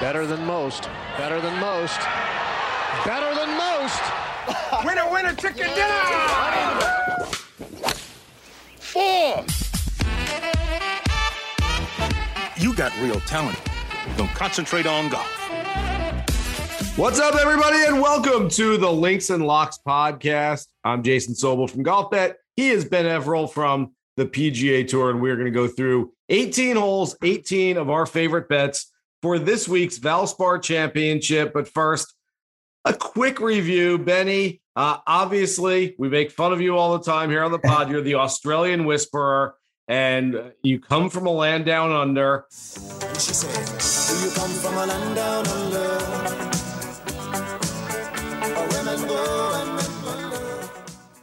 Better 0.00 0.26
than 0.26 0.44
most. 0.46 0.88
Better 1.16 1.40
than 1.40 1.58
most. 1.58 1.98
Better 3.04 3.34
than 3.34 3.56
most. 3.58 4.00
winner, 4.84 5.10
winner, 5.10 5.34
chicken 5.34 5.66
dinner! 5.74 7.24
Four. 8.78 9.44
You 12.58 12.74
got 12.74 12.96
real 13.00 13.18
talent. 13.22 13.60
Don't 14.16 14.30
concentrate 14.30 14.86
on 14.86 15.08
golf. 15.08 15.26
What's 16.96 17.18
up, 17.18 17.34
everybody, 17.34 17.78
and 17.84 18.00
welcome 18.00 18.48
to 18.50 18.76
the 18.76 18.92
Links 18.92 19.30
and 19.30 19.44
Locks 19.44 19.80
podcast. 19.84 20.68
I'm 20.84 21.02
Jason 21.02 21.34
Sobel 21.34 21.68
from 21.68 21.82
Golf 21.82 22.12
Bet. 22.12 22.36
He 22.54 22.68
is 22.68 22.84
Ben 22.84 23.04
Everill 23.04 23.50
from 23.50 23.94
the 24.16 24.26
PGA 24.26 24.86
Tour, 24.86 25.10
and 25.10 25.20
we're 25.20 25.34
going 25.34 25.46
to 25.46 25.50
go 25.50 25.66
through 25.66 26.12
18 26.28 26.76
holes, 26.76 27.16
18 27.20 27.76
of 27.76 27.90
our 27.90 28.06
favorite 28.06 28.48
bets 28.48 28.92
for 29.22 29.38
this 29.38 29.68
week's 29.68 29.98
Valspar 29.98 30.62
Championship. 30.62 31.52
But 31.52 31.68
first, 31.68 32.14
a 32.84 32.94
quick 32.94 33.40
review. 33.40 33.98
Benny, 33.98 34.62
uh, 34.76 34.98
obviously, 35.06 35.94
we 35.98 36.08
make 36.08 36.30
fun 36.30 36.52
of 36.52 36.60
you 36.60 36.76
all 36.76 36.96
the 36.96 37.04
time 37.04 37.30
here 37.30 37.42
on 37.42 37.52
the 37.52 37.58
pod. 37.58 37.90
You're 37.90 38.02
the 38.02 38.14
Australian 38.14 38.84
Whisperer, 38.84 39.56
and 39.88 40.52
you 40.62 40.78
come 40.80 41.10
from 41.10 41.26
a 41.26 41.32
land 41.32 41.64
down 41.64 41.92
under. 41.92 42.46
And 43.02 43.20
she 43.20 43.34
said, 43.34 43.54
Do 43.54 44.24
you 44.24 44.34
come 44.34 44.50
from 44.50 44.74
a 44.74 44.86
land 44.86 45.16
down 45.16 45.46
under? 45.48 45.88
Where 48.54 48.68
women 48.68 49.08
go 49.08 49.52
and 49.54 49.76
men 49.76 50.04
wonder. 50.04 50.70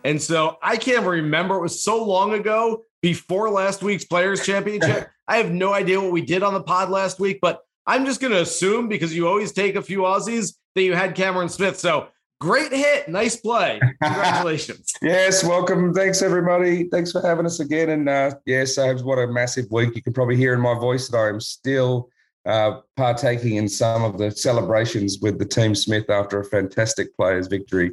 And 0.03 0.21
so 0.21 0.57
I 0.61 0.77
can't 0.77 1.05
remember. 1.05 1.55
It 1.55 1.61
was 1.61 1.81
so 1.81 2.03
long 2.03 2.33
ago 2.33 2.83
before 3.01 3.49
last 3.49 3.81
week's 3.81 4.05
Players 4.05 4.45
Championship. 4.45 5.09
I 5.27 5.37
have 5.37 5.51
no 5.51 5.73
idea 5.73 5.99
what 5.99 6.11
we 6.11 6.21
did 6.21 6.43
on 6.43 6.53
the 6.53 6.61
pod 6.61 6.89
last 6.89 7.19
week, 7.19 7.39
but 7.41 7.64
I'm 7.87 8.05
just 8.05 8.19
going 8.19 8.33
to 8.33 8.41
assume 8.41 8.87
because 8.87 9.15
you 9.15 9.27
always 9.27 9.51
take 9.51 9.75
a 9.75 9.81
few 9.81 9.99
Aussies 9.99 10.55
that 10.73 10.81
you 10.81 10.93
had 10.93 11.13
Cameron 11.13 11.49
Smith. 11.49 11.77
So 11.79 12.07
great 12.41 12.71
hit. 12.71 13.07
Nice 13.07 13.35
play. 13.35 13.79
Congratulations. 14.03 14.91
Yes, 15.01 15.43
welcome. 15.43 15.93
Thanks, 15.93 16.23
everybody. 16.23 16.89
Thanks 16.89 17.11
for 17.11 17.21
having 17.21 17.45
us 17.45 17.59
again. 17.59 17.91
And 17.91 18.09
uh, 18.09 18.31
yeah, 18.45 18.63
Sabes, 18.63 19.03
what 19.03 19.19
a 19.19 19.27
massive 19.27 19.65
week. 19.69 19.95
You 19.95 20.01
can 20.01 20.13
probably 20.13 20.35
hear 20.35 20.53
in 20.53 20.61
my 20.61 20.73
voice 20.73 21.09
that 21.09 21.17
I 21.17 21.29
am 21.29 21.39
still 21.39 22.09
uh, 22.47 22.79
partaking 22.97 23.57
in 23.57 23.69
some 23.69 24.03
of 24.03 24.17
the 24.17 24.31
celebrations 24.31 25.19
with 25.21 25.37
the 25.37 25.45
Team 25.45 25.75
Smith 25.75 26.09
after 26.09 26.39
a 26.39 26.45
fantastic 26.45 27.15
players' 27.15 27.47
victory. 27.47 27.91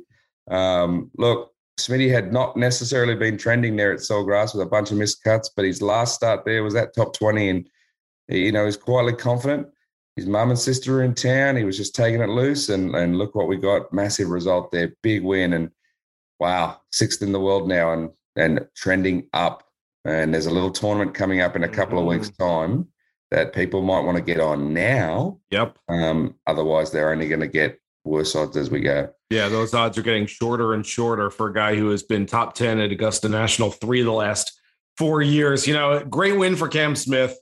Um, 0.50 1.10
look, 1.18 1.52
Smitty 1.78 2.10
had 2.10 2.32
not 2.32 2.56
necessarily 2.56 3.14
been 3.14 3.36
trending 3.36 3.76
there 3.76 3.92
at 3.92 4.00
Sawgrass 4.00 4.54
with 4.54 4.66
a 4.66 4.70
bunch 4.70 4.90
of 4.90 4.96
missed 4.96 5.22
cuts, 5.22 5.50
but 5.54 5.66
his 5.66 5.82
last 5.82 6.14
start 6.14 6.44
there 6.46 6.64
was 6.64 6.74
that 6.74 6.94
top 6.94 7.14
20 7.14 7.48
and, 7.48 7.68
you 8.28 8.52
know, 8.52 8.64
he's 8.64 8.76
quietly 8.76 9.14
confident 9.14 9.68
his 10.16 10.26
mum 10.26 10.50
and 10.50 10.58
sister 10.58 11.00
are 11.00 11.02
in 11.02 11.14
town. 11.14 11.56
He 11.56 11.64
was 11.64 11.76
just 11.76 11.94
taking 11.94 12.20
it 12.20 12.28
loose, 12.28 12.68
and 12.68 12.94
and 12.94 13.18
look 13.18 13.34
what 13.34 13.48
we 13.48 13.56
got. 13.56 13.92
Massive 13.92 14.28
result 14.28 14.70
there, 14.70 14.94
big 15.02 15.22
win, 15.22 15.52
and 15.54 15.70
wow, 16.38 16.80
sixth 16.90 17.22
in 17.22 17.32
the 17.32 17.40
world 17.40 17.68
now, 17.68 17.92
and 17.92 18.10
and 18.36 18.66
trending 18.76 19.28
up. 19.32 19.64
And 20.04 20.34
there's 20.34 20.46
a 20.46 20.50
little 20.50 20.70
tournament 20.70 21.14
coming 21.14 21.40
up 21.40 21.56
in 21.56 21.64
a 21.64 21.68
couple 21.68 21.98
of 21.98 22.06
weeks' 22.06 22.30
time 22.30 22.88
that 23.30 23.54
people 23.54 23.82
might 23.82 24.00
want 24.00 24.18
to 24.18 24.22
get 24.22 24.40
on 24.40 24.74
now. 24.74 25.38
Yep. 25.50 25.78
Um, 25.88 26.34
otherwise, 26.46 26.90
they're 26.90 27.12
only 27.12 27.28
going 27.28 27.40
to 27.40 27.46
get 27.46 27.80
worse 28.04 28.34
odds 28.34 28.56
as 28.56 28.70
we 28.70 28.80
go. 28.80 29.10
Yeah, 29.30 29.48
those 29.48 29.72
odds 29.72 29.96
are 29.96 30.02
getting 30.02 30.26
shorter 30.26 30.74
and 30.74 30.84
shorter 30.84 31.30
for 31.30 31.48
a 31.48 31.54
guy 31.54 31.76
who 31.76 31.88
has 31.90 32.02
been 32.02 32.26
top 32.26 32.54
10 32.54 32.80
at 32.80 32.90
Augusta 32.90 33.28
National 33.28 33.70
three 33.70 34.00
of 34.00 34.06
the 34.06 34.12
last 34.12 34.60
four 34.98 35.22
years. 35.22 35.66
You 35.66 35.72
know, 35.72 36.04
great 36.04 36.36
win 36.36 36.56
for 36.56 36.68
Cam 36.68 36.94
Smith 36.96 37.38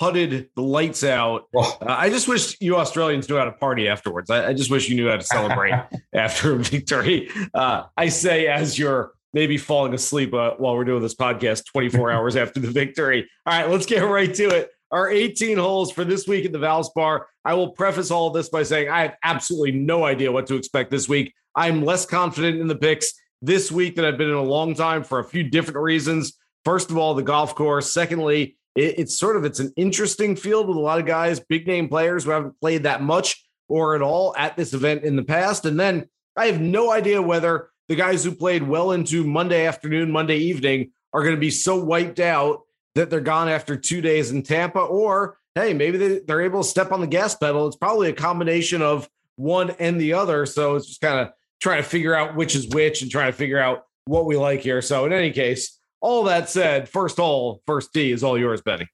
putted 0.00 0.48
the 0.56 0.62
lights 0.62 1.04
out. 1.04 1.44
Uh, 1.54 1.74
I 1.86 2.08
just 2.08 2.26
wish 2.26 2.56
you 2.58 2.78
Australians 2.78 3.28
knew 3.28 3.36
how 3.36 3.44
to 3.44 3.52
party 3.52 3.86
afterwards. 3.86 4.30
I, 4.30 4.48
I 4.48 4.54
just 4.54 4.70
wish 4.70 4.88
you 4.88 4.96
knew 4.96 5.10
how 5.10 5.16
to 5.16 5.22
celebrate 5.22 5.74
after 6.14 6.54
a 6.54 6.58
victory. 6.58 7.28
Uh, 7.52 7.84
I 7.98 8.08
say 8.08 8.46
as 8.46 8.78
you're 8.78 9.12
maybe 9.34 9.58
falling 9.58 9.92
asleep 9.92 10.32
uh, 10.32 10.52
while 10.56 10.74
we're 10.74 10.86
doing 10.86 11.02
this 11.02 11.14
podcast 11.14 11.66
24 11.66 12.10
hours 12.12 12.34
after 12.34 12.60
the 12.60 12.70
victory. 12.70 13.28
All 13.44 13.52
right, 13.52 13.70
let's 13.70 13.84
get 13.84 14.00
right 14.00 14.32
to 14.34 14.48
it. 14.48 14.70
Our 14.90 15.10
18 15.10 15.58
holes 15.58 15.92
for 15.92 16.04
this 16.04 16.26
week 16.26 16.46
at 16.46 16.52
the 16.52 16.58
Valspar. 16.58 17.24
I 17.44 17.52
will 17.52 17.68
preface 17.68 18.10
all 18.10 18.28
of 18.28 18.34
this 18.34 18.48
by 18.48 18.62
saying 18.62 18.88
I 18.88 19.02
have 19.02 19.16
absolutely 19.22 19.72
no 19.72 20.04
idea 20.04 20.32
what 20.32 20.46
to 20.46 20.56
expect 20.56 20.90
this 20.90 21.10
week. 21.10 21.34
I'm 21.54 21.84
less 21.84 22.06
confident 22.06 22.58
in 22.58 22.68
the 22.68 22.74
picks 22.74 23.12
this 23.42 23.70
week 23.70 23.96
than 23.96 24.06
I've 24.06 24.18
been 24.18 24.30
in 24.30 24.34
a 24.34 24.42
long 24.42 24.74
time 24.74 25.04
for 25.04 25.18
a 25.18 25.24
few 25.24 25.44
different 25.44 25.78
reasons. 25.78 26.38
First 26.64 26.90
of 26.90 26.96
all, 26.96 27.14
the 27.14 27.22
golf 27.22 27.54
course. 27.54 27.90
Secondly, 27.90 28.56
it, 28.74 28.98
it's 28.98 29.18
sort 29.18 29.36
of 29.36 29.44
it's 29.44 29.60
an 29.60 29.72
interesting 29.76 30.36
field 30.36 30.68
with 30.68 30.76
a 30.76 30.80
lot 30.80 30.98
of 30.98 31.06
guys, 31.06 31.40
big 31.40 31.66
name 31.66 31.88
players 31.88 32.24
who 32.24 32.30
haven't 32.30 32.60
played 32.60 32.84
that 32.84 33.02
much 33.02 33.44
or 33.68 33.94
at 33.94 34.02
all 34.02 34.34
at 34.36 34.56
this 34.56 34.74
event 34.74 35.04
in 35.04 35.16
the 35.16 35.22
past. 35.22 35.64
And 35.64 35.78
then 35.78 36.08
I 36.36 36.46
have 36.46 36.60
no 36.60 36.90
idea 36.90 37.22
whether 37.22 37.70
the 37.88 37.96
guys 37.96 38.24
who 38.24 38.32
played 38.32 38.62
well 38.62 38.92
into 38.92 39.24
Monday 39.24 39.66
afternoon, 39.66 40.10
Monday 40.10 40.38
evening 40.38 40.92
are 41.12 41.22
going 41.22 41.34
to 41.34 41.40
be 41.40 41.50
so 41.50 41.82
wiped 41.82 42.20
out 42.20 42.62
that 42.94 43.10
they're 43.10 43.20
gone 43.20 43.48
after 43.48 43.76
two 43.76 44.00
days 44.00 44.30
in 44.30 44.42
Tampa, 44.42 44.80
or 44.80 45.38
hey, 45.54 45.72
maybe 45.72 45.98
they, 45.98 46.18
they're 46.20 46.42
able 46.42 46.62
to 46.62 46.68
step 46.68 46.92
on 46.92 47.00
the 47.00 47.06
gas 47.06 47.34
pedal. 47.34 47.66
It's 47.66 47.76
probably 47.76 48.08
a 48.08 48.12
combination 48.12 48.82
of 48.82 49.08
one 49.36 49.70
and 49.78 50.00
the 50.00 50.12
other. 50.12 50.46
So 50.46 50.76
it's 50.76 50.86
just 50.86 51.00
kind 51.00 51.20
of 51.20 51.32
trying 51.60 51.82
to 51.82 51.88
figure 51.88 52.14
out 52.14 52.36
which 52.36 52.54
is 52.54 52.68
which 52.68 53.02
and 53.02 53.10
trying 53.10 53.32
to 53.32 53.36
figure 53.36 53.58
out 53.58 53.84
what 54.04 54.26
we 54.26 54.36
like 54.36 54.60
here. 54.60 54.82
So 54.82 55.04
in 55.04 55.12
any 55.12 55.30
case, 55.30 55.79
all 56.00 56.24
that 56.24 56.48
said, 56.48 56.88
first 56.88 57.16
hole, 57.16 57.62
first 57.66 57.92
D 57.92 58.12
is 58.12 58.24
all 58.24 58.38
yours, 58.38 58.62
Benny. 58.62 58.88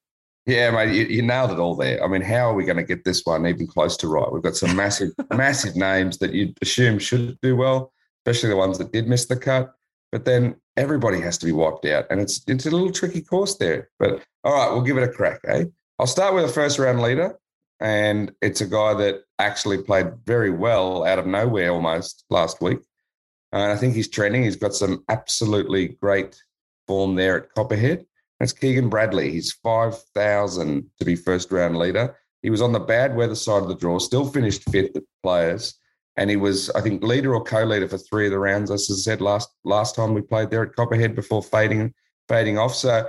Yeah, 0.47 0.71
mate, 0.71 0.95
you, 0.95 1.05
you 1.07 1.23
nailed 1.23 1.51
it 1.51 1.59
all 1.59 1.75
there. 1.75 2.03
I 2.03 2.07
mean, 2.07 2.23
how 2.23 2.51
are 2.51 2.55
we 2.55 2.65
going 2.65 2.77
to 2.77 2.85
get 2.85 3.05
this 3.05 3.23
one 3.25 3.47
even 3.47 3.67
close 3.67 3.97
to 3.99 4.09
right? 4.09 4.31
We've 4.33 4.43
got 4.43 4.55
some 4.55 4.77
massive, 4.77 5.11
massive 5.35 5.75
names 5.75 6.19
that 6.19 6.33
you'd 6.33 6.57
assume 6.63 7.01
should 7.01 7.41
do 7.41 7.57
well, 7.57 7.93
especially 8.25 8.51
the 8.51 8.57
ones 8.57 8.79
that 8.79 8.93
did 8.93 9.09
miss 9.09 9.27
the 9.27 9.37
cut. 9.37 9.73
But 10.13 10.25
then 10.25 10.55
everybody 10.77 11.21
has 11.21 11.37
to 11.39 11.47
be 11.47 11.53
wiped 11.53 11.85
out, 11.87 12.07
and 12.11 12.21
it's 12.21 12.43
it's 12.47 12.65
a 12.65 12.71
little 12.71 12.93
tricky 12.93 13.23
course 13.23 13.57
there. 13.57 13.91
But 13.99 14.23
all 14.45 14.55
right, 14.55 14.71
we'll 14.73 14.83
give 14.83 14.97
it 14.97 15.03
a 15.03 15.13
crack, 15.13 15.41
eh? 15.49 15.65
I'll 15.99 16.07
start 16.07 16.33
with 16.33 16.45
a 16.45 16.49
first 16.49 16.79
round 16.79 17.03
leader, 17.03 17.37
and 17.81 18.31
it's 18.41 18.61
a 18.61 18.67
guy 18.67 18.95
that 18.95 19.23
actually 19.41 19.83
played 19.83 20.13
very 20.25 20.51
well 20.51 21.05
out 21.05 21.19
of 21.19 21.27
nowhere 21.27 21.73
almost 21.73 22.25
last 22.31 22.61
week. 22.61 22.79
And 23.53 23.73
I 23.73 23.77
think 23.77 23.95
he's 23.95 24.09
trending. 24.09 24.45
He's 24.45 24.57
got 24.57 24.75
some 24.75 25.03
absolutely 25.09 25.89
great 26.01 26.41
form 26.87 27.15
there 27.15 27.39
at 27.39 27.55
Copperhead. 27.55 28.07
That's 28.41 28.53
Keegan 28.53 28.89
Bradley. 28.89 29.31
He's 29.31 29.53
5,000 29.53 30.91
to 30.99 31.05
be 31.05 31.17
first 31.17 31.51
round 31.51 31.79
leader. 31.79 32.17
He 32.43 32.51
was 32.51 32.63
on 32.63 32.73
the 32.73 32.81
bad 32.81 33.17
weather 33.17 33.35
side 33.35 33.63
of 33.63 33.69
the 33.69 33.75
draw, 33.75 33.99
still 33.99 34.27
finished 34.27 34.69
fifth 34.71 34.97
at 34.97 35.03
players. 35.23 35.75
And 36.19 36.31
he 36.31 36.37
was, 36.37 36.71
I 36.71 36.81
think, 36.81 37.03
leader 37.03 37.35
or 37.35 37.43
co-leader 37.43 37.89
for 37.89 37.99
three 37.99 38.27
of 38.27 38.33
the 38.33 38.39
rounds, 38.39 38.71
as 38.71 38.89
I 38.91 38.95
said 38.95 39.21
last 39.21 39.51
last 39.65 39.95
time 39.95 40.15
we 40.15 40.23
played 40.23 40.51
there 40.51 40.63
at 40.63 40.75
Copperhead 40.75 41.15
before 41.15 41.43
fading 41.43 41.93
fading 42.29 42.59
off. 42.59 42.75
So 42.75 43.09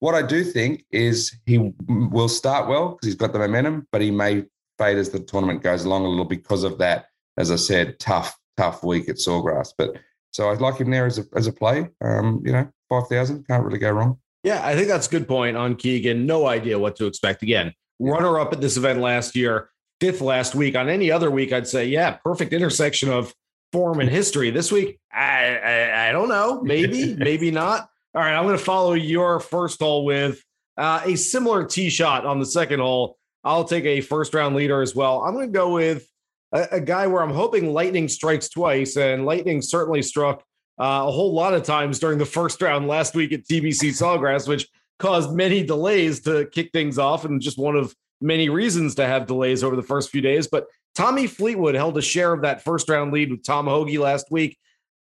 what 0.00 0.14
I 0.14 0.22
do 0.22 0.44
think 0.44 0.84
is 0.90 1.36
he 1.46 1.72
will 1.88 2.28
start 2.28 2.68
well 2.68 2.90
because 2.90 3.06
he's 3.06 3.14
got 3.14 3.32
the 3.32 3.38
momentum, 3.38 3.86
but 3.92 4.00
he 4.00 4.10
may 4.10 4.44
fade 4.78 4.98
as 4.98 5.10
the 5.10 5.20
tournament 5.20 5.62
goes 5.62 5.84
along 5.84 6.04
a 6.04 6.08
little 6.08 6.24
because 6.24 6.64
of 6.64 6.78
that, 6.78 7.06
as 7.36 7.50
I 7.50 7.56
said, 7.56 7.98
tough, 7.98 8.36
tough 8.56 8.82
week 8.82 9.08
at 9.08 9.16
Sawgrass. 9.16 9.72
But 9.76 9.96
So 10.30 10.50
I'd 10.50 10.60
like 10.60 10.78
him 10.78 10.90
there 10.90 11.06
as 11.06 11.18
a 11.18 11.24
as 11.34 11.46
a 11.46 11.52
play. 11.52 11.88
Um, 12.00 12.42
you 12.44 12.52
know, 12.52 12.68
five 12.88 13.08
thousand 13.08 13.46
can't 13.46 13.64
really 13.64 13.78
go 13.78 13.90
wrong. 13.90 14.18
Yeah, 14.44 14.64
I 14.64 14.74
think 14.74 14.88
that's 14.88 15.06
a 15.06 15.10
good 15.10 15.26
point 15.26 15.56
on 15.56 15.74
Keegan. 15.74 16.24
No 16.24 16.46
idea 16.46 16.78
what 16.78 16.96
to 16.96 17.06
expect. 17.06 17.42
Again, 17.42 17.72
runner 17.98 18.38
up 18.38 18.52
at 18.52 18.60
this 18.60 18.76
event 18.76 19.00
last 19.00 19.34
year, 19.34 19.70
fifth 20.00 20.20
last 20.20 20.54
week. 20.54 20.76
On 20.76 20.88
any 20.88 21.10
other 21.10 21.30
week, 21.30 21.52
I'd 21.52 21.66
say, 21.66 21.86
yeah, 21.86 22.12
perfect 22.12 22.52
intersection 22.52 23.10
of 23.10 23.34
form 23.72 24.00
and 24.00 24.08
history. 24.08 24.50
This 24.50 24.70
week, 24.70 24.98
I 25.12 25.56
I, 25.56 26.08
I 26.08 26.12
don't 26.12 26.28
know. 26.28 26.62
Maybe, 26.62 27.14
maybe 27.18 27.50
not. 27.50 27.88
All 28.14 28.22
right, 28.22 28.34
I'm 28.34 28.44
going 28.44 28.56
to 28.56 28.64
follow 28.64 28.94
your 28.94 29.38
first 29.38 29.80
hole 29.80 30.04
with 30.04 30.42
uh, 30.76 31.02
a 31.04 31.16
similar 31.16 31.64
tee 31.64 31.90
shot 31.90 32.24
on 32.24 32.38
the 32.38 32.46
second 32.46 32.80
hole. 32.80 33.18
I'll 33.44 33.64
take 33.64 33.84
a 33.84 34.00
first 34.00 34.34
round 34.34 34.56
leader 34.56 34.82
as 34.82 34.94
well. 34.94 35.22
I'm 35.22 35.34
going 35.34 35.48
to 35.48 35.52
go 35.52 35.72
with 35.74 36.06
a, 36.52 36.66
a, 36.72 36.80
guy 36.80 37.06
where 37.06 37.22
I'm 37.22 37.32
hoping 37.32 37.72
lightning 37.72 38.08
strikes 38.08 38.48
twice, 38.48 38.96
and 38.96 39.26
lightning 39.26 39.62
certainly 39.62 40.02
struck 40.02 40.42
uh, 40.80 41.04
a 41.06 41.10
whole 41.10 41.32
lot 41.32 41.54
of 41.54 41.62
times 41.62 41.98
during 41.98 42.18
the 42.18 42.26
first 42.26 42.60
round 42.62 42.86
last 42.86 43.14
week 43.14 43.32
at 43.32 43.44
TPC 43.44 43.90
Sawgrass, 43.90 44.46
which 44.48 44.68
caused 44.98 45.32
many 45.32 45.62
delays 45.62 46.20
to 46.20 46.46
kick 46.52 46.70
things 46.72 46.98
off, 46.98 47.24
and 47.24 47.40
just 47.40 47.58
one 47.58 47.76
of 47.76 47.94
many 48.20 48.48
reasons 48.48 48.94
to 48.96 49.06
have 49.06 49.26
delays 49.26 49.62
over 49.62 49.76
the 49.76 49.82
first 49.82 50.10
few 50.10 50.20
days. 50.20 50.46
But 50.46 50.66
Tommy 50.94 51.26
Fleetwood 51.26 51.74
held 51.74 51.96
a 51.98 52.02
share 52.02 52.32
of 52.32 52.42
that 52.42 52.62
first 52.62 52.88
round 52.88 53.12
lead 53.12 53.30
with 53.30 53.44
Tom 53.44 53.66
Hoge 53.66 53.96
last 53.98 54.30
week. 54.30 54.58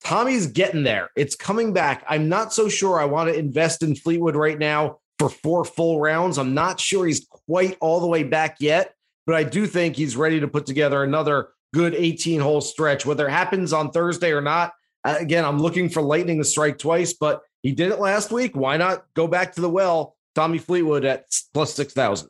Tommy's 0.05 0.47
getting 0.47 0.85
there. 0.85 1.11
It's 1.17 1.35
coming 1.35 1.73
back. 1.73 2.05
I'm 2.09 2.29
not 2.29 2.53
so 2.53 2.69
sure 2.69 3.01
I 3.01 3.05
want 3.05 3.31
to 3.31 3.39
invest 3.39 3.83
in 3.83 3.95
Fleetwood 3.95 4.37
right 4.37 4.59
now 4.59 4.99
for 5.19 5.29
four 5.29 5.65
full 5.65 6.01
rounds. 6.01 6.39
I'm 6.39 6.55
not 6.55 6.81
sure 6.81 7.07
he's 7.07 7.27
quite 7.47 7.77
all 7.81 8.01
the 8.01 8.07
way 8.07 8.23
back 8.23 8.57
yet, 8.61 8.95
but 9.27 9.35
I 9.35 9.43
do 9.43 9.67
think 9.67 9.97
he's 9.97 10.17
ready 10.17 10.41
to 10.41 10.49
put 10.49 10.67
together 10.67 11.03
another 11.03 11.51
good 11.75 11.95
18 11.95 12.41
hole 12.41 12.61
stretch. 12.61 13.05
Whether 13.05 13.27
it 13.27 13.33
happens 13.33 13.73
on 13.73 13.91
Thursday 13.91 14.33
or 14.33 14.41
not, 14.41 14.73
again, 15.17 15.45
I'm 15.45 15.59
looking 15.61 15.89
for 15.89 16.03
Lightning 16.03 16.39
to 16.39 16.45
strike 16.45 16.79
twice, 16.79 17.13
but 17.13 17.43
he 17.63 17.73
did 17.73 17.91
it 17.91 18.01
last 18.01 18.31
week. 18.31 18.57
Why 18.57 18.77
not 18.77 19.05
go 19.15 19.27
back 19.27 19.55
to 19.55 19.61
the 19.61 19.71
well? 19.71 20.17
Tommy 20.35 20.59
Fleetwood 20.59 21.05
at 21.05 21.27
plus 21.53 21.75
6,000. 21.75 22.29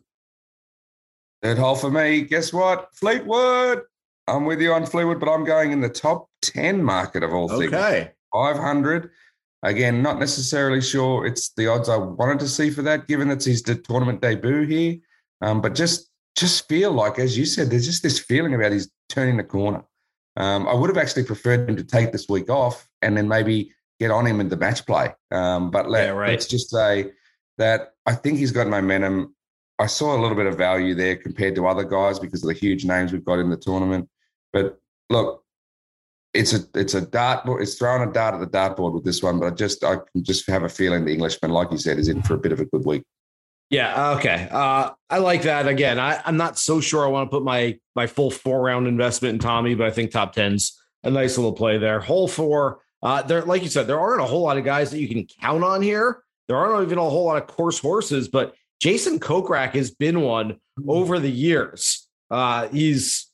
Third 1.42 1.58
hole 1.58 1.76
for 1.76 1.90
me. 1.90 2.22
Guess 2.22 2.52
what? 2.52 2.88
Fleetwood. 2.94 3.82
I'm 4.26 4.44
with 4.44 4.60
you 4.60 4.72
on 4.72 4.86
Fleetwood, 4.86 5.20
but 5.20 5.28
I'm 5.28 5.44
going 5.44 5.72
in 5.72 5.80
the 5.80 5.88
top 5.88 6.28
10 6.42 6.82
market 6.82 7.22
of 7.22 7.32
all 7.32 7.48
things. 7.48 7.72
Okay. 7.72 8.12
500. 8.32 9.10
Again, 9.62 10.02
not 10.02 10.18
necessarily 10.18 10.80
sure 10.80 11.26
it's 11.26 11.50
the 11.50 11.66
odds 11.66 11.88
I 11.88 11.96
wanted 11.96 12.38
to 12.40 12.48
see 12.48 12.70
for 12.70 12.82
that, 12.82 13.08
given 13.08 13.30
it's 13.30 13.44
his 13.44 13.62
tournament 13.62 14.20
debut 14.20 14.66
here. 14.66 14.96
Um, 15.40 15.60
but 15.60 15.74
just 15.74 16.10
just 16.36 16.68
feel 16.68 16.92
like, 16.92 17.18
as 17.18 17.36
you 17.36 17.44
said, 17.44 17.68
there's 17.68 17.86
just 17.86 18.02
this 18.02 18.20
feeling 18.20 18.54
about 18.54 18.70
he's 18.70 18.90
turning 19.08 19.36
the 19.36 19.44
corner. 19.44 19.82
Um, 20.38 20.68
I 20.68 20.72
would 20.72 20.88
have 20.88 20.96
actually 20.96 21.24
preferred 21.24 21.68
him 21.68 21.76
to 21.76 21.84
take 21.84 22.12
this 22.12 22.28
week 22.28 22.48
off 22.48 22.88
and 23.02 23.16
then 23.16 23.26
maybe 23.26 23.72
get 23.98 24.12
on 24.12 24.24
him 24.24 24.40
in 24.40 24.48
the 24.48 24.56
match 24.56 24.86
play. 24.86 25.12
Um, 25.32 25.70
but 25.70 25.90
let, 25.90 26.06
yeah, 26.06 26.10
right. 26.12 26.30
let's 26.30 26.46
just 26.46 26.70
say 26.70 27.10
that 27.58 27.94
I 28.06 28.14
think 28.14 28.38
he's 28.38 28.52
got 28.52 28.68
momentum. 28.68 29.34
I 29.80 29.86
saw 29.86 30.16
a 30.16 30.20
little 30.20 30.36
bit 30.36 30.46
of 30.46 30.56
value 30.56 30.94
there 30.94 31.16
compared 31.16 31.56
to 31.56 31.66
other 31.66 31.84
guys 31.84 32.20
because 32.20 32.44
of 32.44 32.48
the 32.48 32.54
huge 32.54 32.84
names 32.84 33.12
we've 33.12 33.24
got 33.24 33.40
in 33.40 33.50
the 33.50 33.56
tournament. 33.56 34.08
But 34.52 34.78
look, 35.10 35.42
it's 36.34 36.52
a 36.52 36.60
it's 36.74 36.94
a 36.94 37.02
dartboard. 37.02 37.62
It's 37.62 37.74
throwing 37.74 38.08
a 38.08 38.12
dart 38.12 38.34
at 38.34 38.40
the 38.40 38.46
dartboard 38.46 38.92
with 38.94 39.04
this 39.04 39.22
one, 39.22 39.40
but 39.40 39.52
I 39.52 39.56
just 39.56 39.82
I 39.82 39.96
can 39.96 40.22
just 40.22 40.48
have 40.48 40.62
a 40.62 40.68
feeling 40.68 41.04
the 41.04 41.12
Englishman, 41.12 41.50
like 41.50 41.72
you 41.72 41.78
said, 41.78 41.98
is 41.98 42.08
in 42.08 42.22
for 42.22 42.34
a 42.34 42.38
bit 42.38 42.52
of 42.52 42.60
a 42.60 42.64
good 42.66 42.84
week. 42.84 43.02
Yeah. 43.70 44.12
Okay. 44.12 44.48
Uh, 44.50 44.92
I 45.10 45.18
like 45.18 45.42
that. 45.42 45.68
Again, 45.68 45.98
I, 45.98 46.20
I'm 46.24 46.36
not 46.36 46.58
so 46.58 46.80
sure 46.80 47.04
I 47.04 47.08
want 47.08 47.30
to 47.30 47.36
put 47.36 47.44
my 47.44 47.78
my 47.94 48.06
full 48.06 48.30
four 48.30 48.62
round 48.62 48.86
investment 48.86 49.34
in 49.34 49.38
Tommy, 49.38 49.74
but 49.74 49.86
I 49.86 49.90
think 49.90 50.10
top 50.10 50.32
tens 50.32 50.80
a 51.04 51.10
nice 51.10 51.36
little 51.36 51.52
play 51.52 51.78
there. 51.78 52.00
Hole 52.00 52.28
four. 52.28 52.80
Uh, 53.02 53.22
there, 53.22 53.42
like 53.42 53.62
you 53.62 53.68
said, 53.68 53.86
there 53.86 54.00
aren't 54.00 54.22
a 54.22 54.26
whole 54.26 54.42
lot 54.42 54.58
of 54.58 54.64
guys 54.64 54.90
that 54.90 55.00
you 55.00 55.08
can 55.08 55.26
count 55.40 55.62
on 55.62 55.82
here. 55.82 56.22
There 56.48 56.56
aren't 56.56 56.86
even 56.86 56.98
a 56.98 57.02
whole 57.02 57.26
lot 57.26 57.40
of 57.40 57.46
course 57.46 57.78
horses, 57.78 58.28
but 58.28 58.54
Jason 58.80 59.20
Kokrak 59.20 59.72
has 59.72 59.90
been 59.90 60.22
one 60.22 60.58
over 60.86 61.18
the 61.18 61.30
years. 61.30 62.08
Uh, 62.30 62.68
he's 62.68 63.30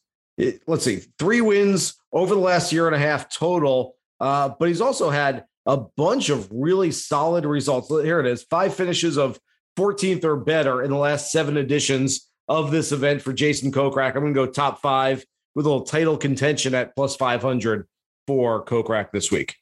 let's 0.67 0.85
see, 0.85 1.03
three 1.19 1.41
wins 1.41 1.95
over 2.13 2.35
the 2.35 2.41
last 2.41 2.73
year 2.73 2.87
and 2.87 2.97
a 2.97 2.99
half 2.99 3.33
total. 3.33 3.95
Uh, 4.21 4.51
but 4.59 4.69
he's 4.69 4.81
also 4.81 5.11
had 5.11 5.45
a 5.67 5.77
bunch 5.77 6.29
of 6.29 6.49
really 6.51 6.91
solid 6.91 7.45
results. 7.45 7.89
Here 7.89 8.21
it 8.21 8.27
is 8.27 8.43
five 8.45 8.75
finishes 8.75 9.17
of 9.17 9.39
14th 9.77 10.25
or 10.25 10.37
better 10.37 10.83
in 10.83 10.91
the 10.91 10.97
last 10.97 11.31
seven 11.31 11.57
editions 11.57 12.29
of 12.49 12.71
this 12.71 12.93
event 12.93 13.23
for 13.23 13.33
Jason 13.33 13.73
Kokrak. 13.73 14.15
I'm 14.15 14.23
going 14.23 14.35
to 14.35 14.47
go 14.47 14.47
top 14.47 14.81
five 14.81 15.25
with 15.55 15.67
a 15.67 15.69
little 15.69 15.85
title 15.85 16.17
contention 16.17 16.75
at 16.75 16.95
plus 16.95 17.17
500 17.17 17.87
for 18.27 18.65
Kokrak 18.65 19.11
this 19.13 19.31
week. 19.31 19.57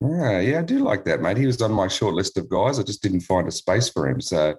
Yeah, 0.00 0.40
yeah, 0.40 0.58
I 0.58 0.62
do 0.62 0.80
like 0.80 1.04
that, 1.04 1.20
mate. 1.20 1.36
He 1.36 1.46
was 1.46 1.62
on 1.62 1.72
my 1.72 1.88
short 1.88 2.14
list 2.14 2.36
of 2.36 2.48
guys. 2.48 2.78
I 2.78 2.82
just 2.82 3.02
didn't 3.02 3.20
find 3.20 3.48
a 3.48 3.52
space 3.52 3.88
for 3.88 4.08
him. 4.08 4.20
So, 4.20 4.54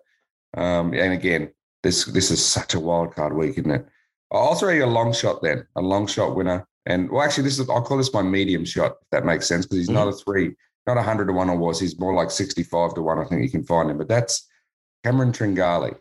um, 0.56 0.94
and 0.94 1.14
again, 1.14 1.52
this 1.84 2.06
this 2.06 2.32
is 2.32 2.44
such 2.44 2.74
a 2.74 2.80
wild 2.80 3.14
card 3.14 3.36
week, 3.36 3.58
isn't 3.60 3.70
it? 3.70 3.86
I'll 4.32 4.56
throw 4.56 4.72
you 4.72 4.86
a 4.86 4.88
long 4.88 5.14
shot 5.14 5.44
then, 5.44 5.68
a 5.76 5.82
long 5.82 6.08
shot 6.08 6.36
winner. 6.36 6.68
And 6.88 7.12
well, 7.12 7.24
actually, 7.24 7.44
this 7.44 7.60
is 7.60 7.70
I'll 7.70 7.82
call 7.82 7.98
this 7.98 8.14
my 8.14 8.24
medium 8.24 8.66
shot, 8.66 8.94
if 9.02 9.10
that 9.12 9.26
makes 9.26 9.48
sense, 9.48 9.66
because 9.66 9.78
he's 9.78 9.88
mm-hmm. 9.88 9.96
not 9.96 10.08
a 10.08 10.14
three, 10.14 10.56
not 10.88 10.98
a 10.98 11.02
hundred 11.02 11.26
to 11.28 11.34
one 11.34 11.50
or 11.50 11.58
was. 11.58 11.80
He's 11.80 12.00
more 12.00 12.14
like 12.14 12.32
65 12.32 12.94
to 12.96 13.02
one. 13.02 13.20
I 13.20 13.26
think 13.26 13.42
you 13.42 13.50
can 13.50 13.64
find 13.64 13.90
him. 13.90 13.98
But 13.98 14.08
that's 14.08 14.48
Cameron 15.04 15.32
Tringale. 15.32 15.98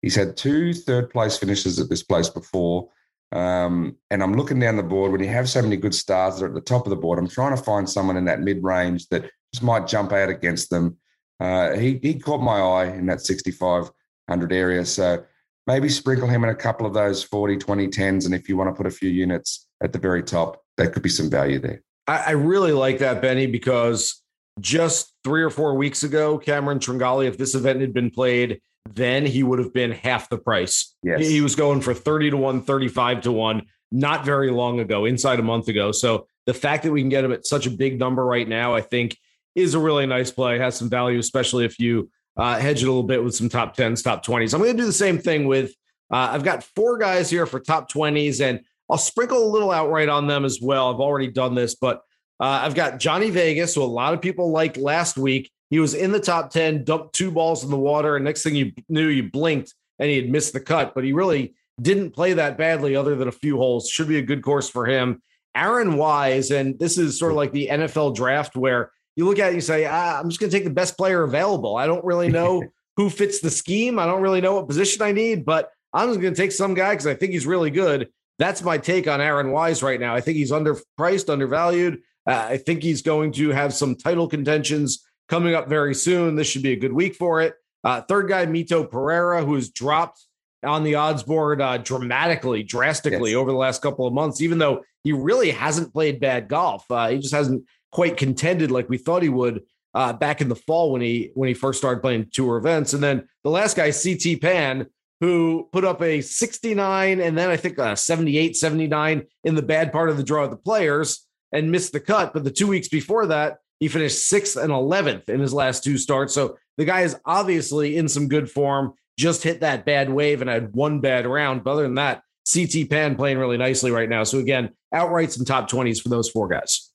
He's 0.00 0.14
had 0.14 0.36
two 0.36 0.74
third 0.74 1.10
place 1.10 1.36
finishes 1.36 1.78
at 1.78 1.88
this 1.88 2.02
place 2.02 2.28
before. 2.28 2.88
Um, 3.30 3.96
and 4.10 4.22
I'm 4.22 4.34
looking 4.34 4.58
down 4.58 4.76
the 4.76 4.82
board 4.82 5.10
when 5.10 5.22
you 5.22 5.28
have 5.28 5.48
so 5.48 5.62
many 5.62 5.76
good 5.76 5.94
stars 5.94 6.38
that 6.38 6.44
are 6.44 6.48
at 6.48 6.54
the 6.54 6.60
top 6.60 6.86
of 6.86 6.90
the 6.90 6.96
board. 6.96 7.18
I'm 7.18 7.28
trying 7.28 7.56
to 7.56 7.62
find 7.62 7.88
someone 7.88 8.16
in 8.16 8.26
that 8.26 8.40
mid 8.40 8.62
range 8.62 9.08
that 9.08 9.30
just 9.54 9.62
might 9.62 9.86
jump 9.86 10.12
out 10.12 10.28
against 10.28 10.70
them. 10.70 10.98
Uh, 11.40 11.72
he 11.72 11.98
he 12.02 12.18
caught 12.18 12.42
my 12.42 12.60
eye 12.60 12.86
in 12.86 13.06
that 13.06 13.20
6500 13.20 14.52
area. 14.52 14.84
So 14.84 15.24
maybe 15.66 15.88
sprinkle 15.88 16.28
him 16.28 16.44
in 16.44 16.50
a 16.50 16.54
couple 16.54 16.86
of 16.86 16.94
those 16.94 17.22
40, 17.22 17.56
20, 17.56 17.88
10s. 17.88 18.26
And 18.26 18.34
if 18.34 18.48
you 18.48 18.56
want 18.56 18.68
to 18.68 18.74
put 18.74 18.86
a 18.86 18.90
few 18.90 19.08
units 19.08 19.66
at 19.82 19.92
the 19.92 19.98
very 19.98 20.22
top, 20.22 20.62
there 20.76 20.90
could 20.90 21.02
be 21.02 21.08
some 21.08 21.30
value 21.30 21.58
there. 21.58 21.82
I 22.08 22.32
really 22.32 22.72
like 22.72 22.98
that, 22.98 23.22
Benny, 23.22 23.46
because 23.46 24.21
just 24.60 25.14
three 25.24 25.42
or 25.42 25.50
four 25.50 25.74
weeks 25.74 26.02
ago, 26.02 26.38
Cameron 26.38 26.78
Tringale, 26.78 27.26
if 27.26 27.38
this 27.38 27.54
event 27.54 27.80
had 27.80 27.94
been 27.94 28.10
played, 28.10 28.60
then 28.90 29.24
he 29.24 29.42
would 29.42 29.58
have 29.58 29.72
been 29.72 29.92
half 29.92 30.28
the 30.28 30.38
price. 30.38 30.94
Yes. 31.02 31.20
He 31.20 31.40
was 31.40 31.54
going 31.54 31.80
for 31.80 31.94
30 31.94 32.30
to 32.30 32.36
1, 32.36 32.62
35 32.62 33.22
to 33.22 33.32
1, 33.32 33.62
not 33.92 34.24
very 34.24 34.50
long 34.50 34.80
ago, 34.80 35.04
inside 35.04 35.38
a 35.38 35.42
month 35.42 35.68
ago. 35.68 35.92
So 35.92 36.26
the 36.46 36.54
fact 36.54 36.82
that 36.82 36.92
we 36.92 37.00
can 37.00 37.08
get 37.08 37.24
him 37.24 37.32
at 37.32 37.46
such 37.46 37.66
a 37.66 37.70
big 37.70 37.98
number 37.98 38.24
right 38.24 38.48
now, 38.48 38.74
I 38.74 38.80
think 38.80 39.16
is 39.54 39.74
a 39.74 39.78
really 39.78 40.06
nice 40.06 40.30
play, 40.30 40.58
has 40.58 40.76
some 40.76 40.88
value, 40.88 41.18
especially 41.18 41.64
if 41.64 41.78
you 41.78 42.10
uh, 42.36 42.58
hedge 42.58 42.82
it 42.82 42.86
a 42.86 42.90
little 42.90 43.02
bit 43.02 43.22
with 43.22 43.34
some 43.34 43.48
top 43.48 43.76
10s, 43.76 44.02
top 44.02 44.24
20s. 44.24 44.54
I'm 44.54 44.60
going 44.60 44.76
to 44.76 44.82
do 44.82 44.86
the 44.86 44.92
same 44.92 45.18
thing 45.18 45.46
with, 45.46 45.72
uh, 46.10 46.30
I've 46.32 46.44
got 46.44 46.64
four 46.64 46.98
guys 46.98 47.30
here 47.30 47.46
for 47.46 47.60
top 47.60 47.90
20s, 47.90 48.40
and 48.40 48.60
I'll 48.90 48.98
sprinkle 48.98 49.44
a 49.44 49.50
little 49.50 49.70
outright 49.70 50.08
on 50.08 50.26
them 50.26 50.44
as 50.44 50.60
well. 50.60 50.92
I've 50.92 51.00
already 51.00 51.28
done 51.28 51.54
this, 51.54 51.74
but 51.74 52.02
uh, 52.42 52.62
I've 52.64 52.74
got 52.74 52.98
Johnny 52.98 53.30
Vegas, 53.30 53.76
who 53.76 53.82
a 53.82 53.84
lot 53.84 54.14
of 54.14 54.20
people 54.20 54.50
liked 54.50 54.76
last 54.76 55.16
week. 55.16 55.48
He 55.70 55.78
was 55.78 55.94
in 55.94 56.10
the 56.10 56.18
top 56.18 56.50
10, 56.50 56.82
dumped 56.82 57.14
two 57.14 57.30
balls 57.30 57.62
in 57.62 57.70
the 57.70 57.78
water, 57.78 58.16
and 58.16 58.24
next 58.24 58.42
thing 58.42 58.56
you 58.56 58.72
knew, 58.88 59.06
you 59.06 59.30
blinked 59.30 59.72
and 60.00 60.10
he 60.10 60.16
had 60.16 60.28
missed 60.28 60.52
the 60.52 60.58
cut, 60.58 60.92
but 60.92 61.04
he 61.04 61.12
really 61.12 61.54
didn't 61.80 62.10
play 62.10 62.32
that 62.32 62.58
badly 62.58 62.96
other 62.96 63.14
than 63.14 63.28
a 63.28 63.32
few 63.32 63.58
holes. 63.58 63.88
Should 63.88 64.08
be 64.08 64.18
a 64.18 64.22
good 64.22 64.42
course 64.42 64.68
for 64.68 64.86
him. 64.86 65.22
Aaron 65.54 65.96
Wise, 65.96 66.50
and 66.50 66.76
this 66.80 66.98
is 66.98 67.16
sort 67.16 67.30
of 67.30 67.36
like 67.36 67.52
the 67.52 67.68
NFL 67.70 68.16
draft 68.16 68.56
where 68.56 68.90
you 69.14 69.24
look 69.24 69.38
at 69.38 69.44
it 69.44 69.48
and 69.48 69.56
you 69.56 69.60
say, 69.60 69.86
ah, 69.86 70.18
I'm 70.18 70.28
just 70.28 70.40
going 70.40 70.50
to 70.50 70.56
take 70.56 70.64
the 70.64 70.70
best 70.70 70.96
player 70.96 71.22
available. 71.22 71.76
I 71.76 71.86
don't 71.86 72.04
really 72.04 72.28
know 72.28 72.64
who 72.96 73.08
fits 73.08 73.40
the 73.40 73.50
scheme. 73.50 74.00
I 74.00 74.06
don't 74.06 74.20
really 74.20 74.40
know 74.40 74.56
what 74.56 74.66
position 74.66 75.00
I 75.02 75.12
need, 75.12 75.44
but 75.44 75.70
I'm 75.92 76.08
just 76.08 76.20
going 76.20 76.34
to 76.34 76.40
take 76.40 76.50
some 76.50 76.74
guy 76.74 76.90
because 76.90 77.06
I 77.06 77.14
think 77.14 77.32
he's 77.32 77.46
really 77.46 77.70
good. 77.70 78.08
That's 78.40 78.62
my 78.62 78.78
take 78.78 79.06
on 79.06 79.20
Aaron 79.20 79.52
Wise 79.52 79.80
right 79.80 80.00
now. 80.00 80.14
I 80.14 80.20
think 80.20 80.38
he's 80.38 80.50
underpriced, 80.50 81.30
undervalued. 81.30 82.00
Uh, 82.26 82.46
I 82.50 82.56
think 82.56 82.82
he's 82.82 83.02
going 83.02 83.32
to 83.32 83.50
have 83.50 83.74
some 83.74 83.94
title 83.96 84.28
contentions 84.28 85.04
coming 85.28 85.54
up 85.54 85.68
very 85.68 85.94
soon. 85.94 86.36
This 86.36 86.46
should 86.46 86.62
be 86.62 86.72
a 86.72 86.76
good 86.76 86.92
week 86.92 87.16
for 87.16 87.40
it. 87.40 87.54
Uh, 87.84 88.00
third 88.02 88.28
guy, 88.28 88.46
Mito 88.46 88.88
Pereira, 88.88 89.44
who 89.44 89.54
has 89.54 89.70
dropped 89.70 90.24
on 90.64 90.84
the 90.84 90.94
odds 90.94 91.22
board 91.22 91.60
uh, 91.60 91.78
dramatically, 91.78 92.62
drastically 92.62 93.32
yes. 93.32 93.36
over 93.36 93.50
the 93.50 93.56
last 93.56 93.82
couple 93.82 94.06
of 94.06 94.14
months, 94.14 94.40
even 94.40 94.58
though 94.58 94.84
he 95.02 95.12
really 95.12 95.50
hasn't 95.50 95.92
played 95.92 96.20
bad 96.20 96.48
golf. 96.48 96.88
Uh, 96.90 97.08
he 97.08 97.18
just 97.18 97.34
hasn't 97.34 97.64
quite 97.90 98.16
contended 98.16 98.70
like 98.70 98.88
we 98.88 98.98
thought 98.98 99.22
he 99.22 99.28
would 99.28 99.62
uh, 99.94 100.12
back 100.12 100.40
in 100.40 100.48
the 100.48 100.56
fall 100.56 100.92
when 100.92 101.02
he 101.02 101.30
when 101.34 101.48
he 101.48 101.54
first 101.54 101.78
started 101.78 102.00
playing 102.00 102.28
tour 102.32 102.56
events. 102.56 102.92
And 102.94 103.02
then 103.02 103.28
the 103.42 103.50
last 103.50 103.76
guy, 103.76 103.90
CT 103.90 104.40
Pan, 104.40 104.86
who 105.20 105.68
put 105.72 105.84
up 105.84 106.00
a 106.02 106.20
69 106.20 107.20
and 107.20 107.36
then 107.36 107.50
I 107.50 107.56
think 107.56 107.78
a 107.78 107.96
78, 107.96 108.56
79 108.56 109.22
in 109.44 109.54
the 109.54 109.62
bad 109.62 109.92
part 109.92 110.10
of 110.10 110.16
the 110.16 110.22
draw 110.22 110.44
of 110.44 110.50
the 110.50 110.56
players 110.56 111.26
and 111.52 111.70
missed 111.70 111.92
the 111.92 112.00
cut. 112.00 112.32
But 112.32 112.44
the 112.44 112.50
two 112.50 112.66
weeks 112.66 112.88
before 112.88 113.26
that, 113.26 113.58
he 113.80 113.88
finished 113.88 114.26
sixth 114.26 114.56
and 114.56 114.70
11th 114.70 115.28
in 115.28 115.40
his 115.40 115.52
last 115.52 115.84
two 115.84 115.98
starts. 115.98 116.32
So 116.32 116.56
the 116.76 116.84
guy 116.84 117.00
is 117.00 117.16
obviously 117.24 117.96
in 117.96 118.08
some 118.08 118.28
good 118.28 118.50
form, 118.50 118.94
just 119.18 119.42
hit 119.42 119.60
that 119.60 119.84
bad 119.84 120.10
wave 120.10 120.40
and 120.40 120.48
had 120.48 120.74
one 120.74 121.00
bad 121.00 121.26
round. 121.26 121.64
But 121.64 121.72
other 121.72 121.82
than 121.82 121.96
that, 121.96 122.22
CT 122.52 122.90
Pan 122.90 123.16
playing 123.16 123.38
really 123.38 123.56
nicely 123.56 123.90
right 123.90 124.08
now. 124.08 124.24
So 124.24 124.38
again, 124.38 124.70
outrights 124.94 125.36
and 125.38 125.46
top 125.46 125.70
20s 125.70 126.00
for 126.00 126.08
those 126.08 126.28
four 126.28 126.48
guys. 126.48 126.90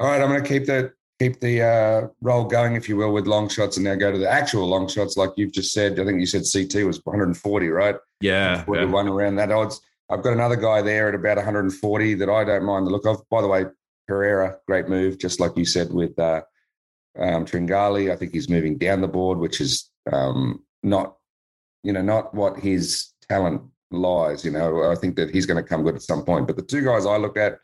All 0.00 0.08
right, 0.08 0.20
I'm 0.20 0.28
going 0.28 0.42
to 0.42 0.48
keep 0.48 0.66
the 0.66 0.92
keep 1.18 1.38
the 1.40 1.62
uh, 1.62 2.08
roll 2.20 2.44
going, 2.44 2.74
if 2.74 2.88
you 2.88 2.96
will, 2.96 3.12
with 3.12 3.26
long 3.26 3.48
shots, 3.48 3.76
and 3.76 3.84
now 3.84 3.94
go 3.94 4.10
to 4.10 4.18
the 4.18 4.30
actual 4.30 4.66
long 4.66 4.88
shots, 4.88 5.16
like 5.16 5.30
you've 5.36 5.52
just 5.52 5.72
said. 5.72 6.00
I 6.00 6.04
think 6.04 6.18
you 6.18 6.26
said 6.26 6.42
CT 6.50 6.84
was 6.84 7.00
140, 7.04 7.68
right? 7.68 7.96
Yeah, 8.20 8.64
yeah. 8.72 8.84
one 8.84 9.08
around 9.08 9.36
that 9.36 9.52
odds. 9.52 9.80
I've 10.10 10.22
got 10.22 10.32
another 10.32 10.56
guy 10.56 10.82
there 10.82 11.08
at 11.08 11.14
about 11.14 11.36
140 11.36 12.14
that 12.14 12.28
I 12.28 12.44
don't 12.44 12.64
mind 12.64 12.86
the 12.86 12.90
look 12.90 13.06
of. 13.06 13.22
By 13.30 13.40
the 13.40 13.48
way, 13.48 13.66
Pereira, 14.06 14.58
great 14.66 14.88
move, 14.88 15.18
just 15.18 15.40
like 15.40 15.56
you 15.56 15.64
said 15.64 15.92
with 15.92 16.18
uh, 16.18 16.42
um, 17.18 17.44
Tringale. 17.44 18.12
I 18.12 18.16
think 18.16 18.32
he's 18.32 18.48
moving 18.48 18.78
down 18.78 19.00
the 19.00 19.08
board, 19.08 19.38
which 19.38 19.60
is 19.60 19.90
um, 20.12 20.64
not, 20.82 21.16
you 21.82 21.92
know, 21.92 22.02
not 22.02 22.34
what 22.34 22.58
his 22.58 23.12
talent 23.28 23.62
lies. 23.90 24.44
You 24.44 24.50
know, 24.50 24.90
I 24.90 24.94
think 24.94 25.16
that 25.16 25.30
he's 25.30 25.46
going 25.46 25.62
to 25.62 25.68
come 25.68 25.82
good 25.82 25.94
at 25.94 26.02
some 26.02 26.24
point. 26.24 26.46
But 26.46 26.56
the 26.56 26.62
two 26.62 26.84
guys 26.84 27.06
I 27.06 27.16
looked 27.16 27.38
at, 27.38 27.58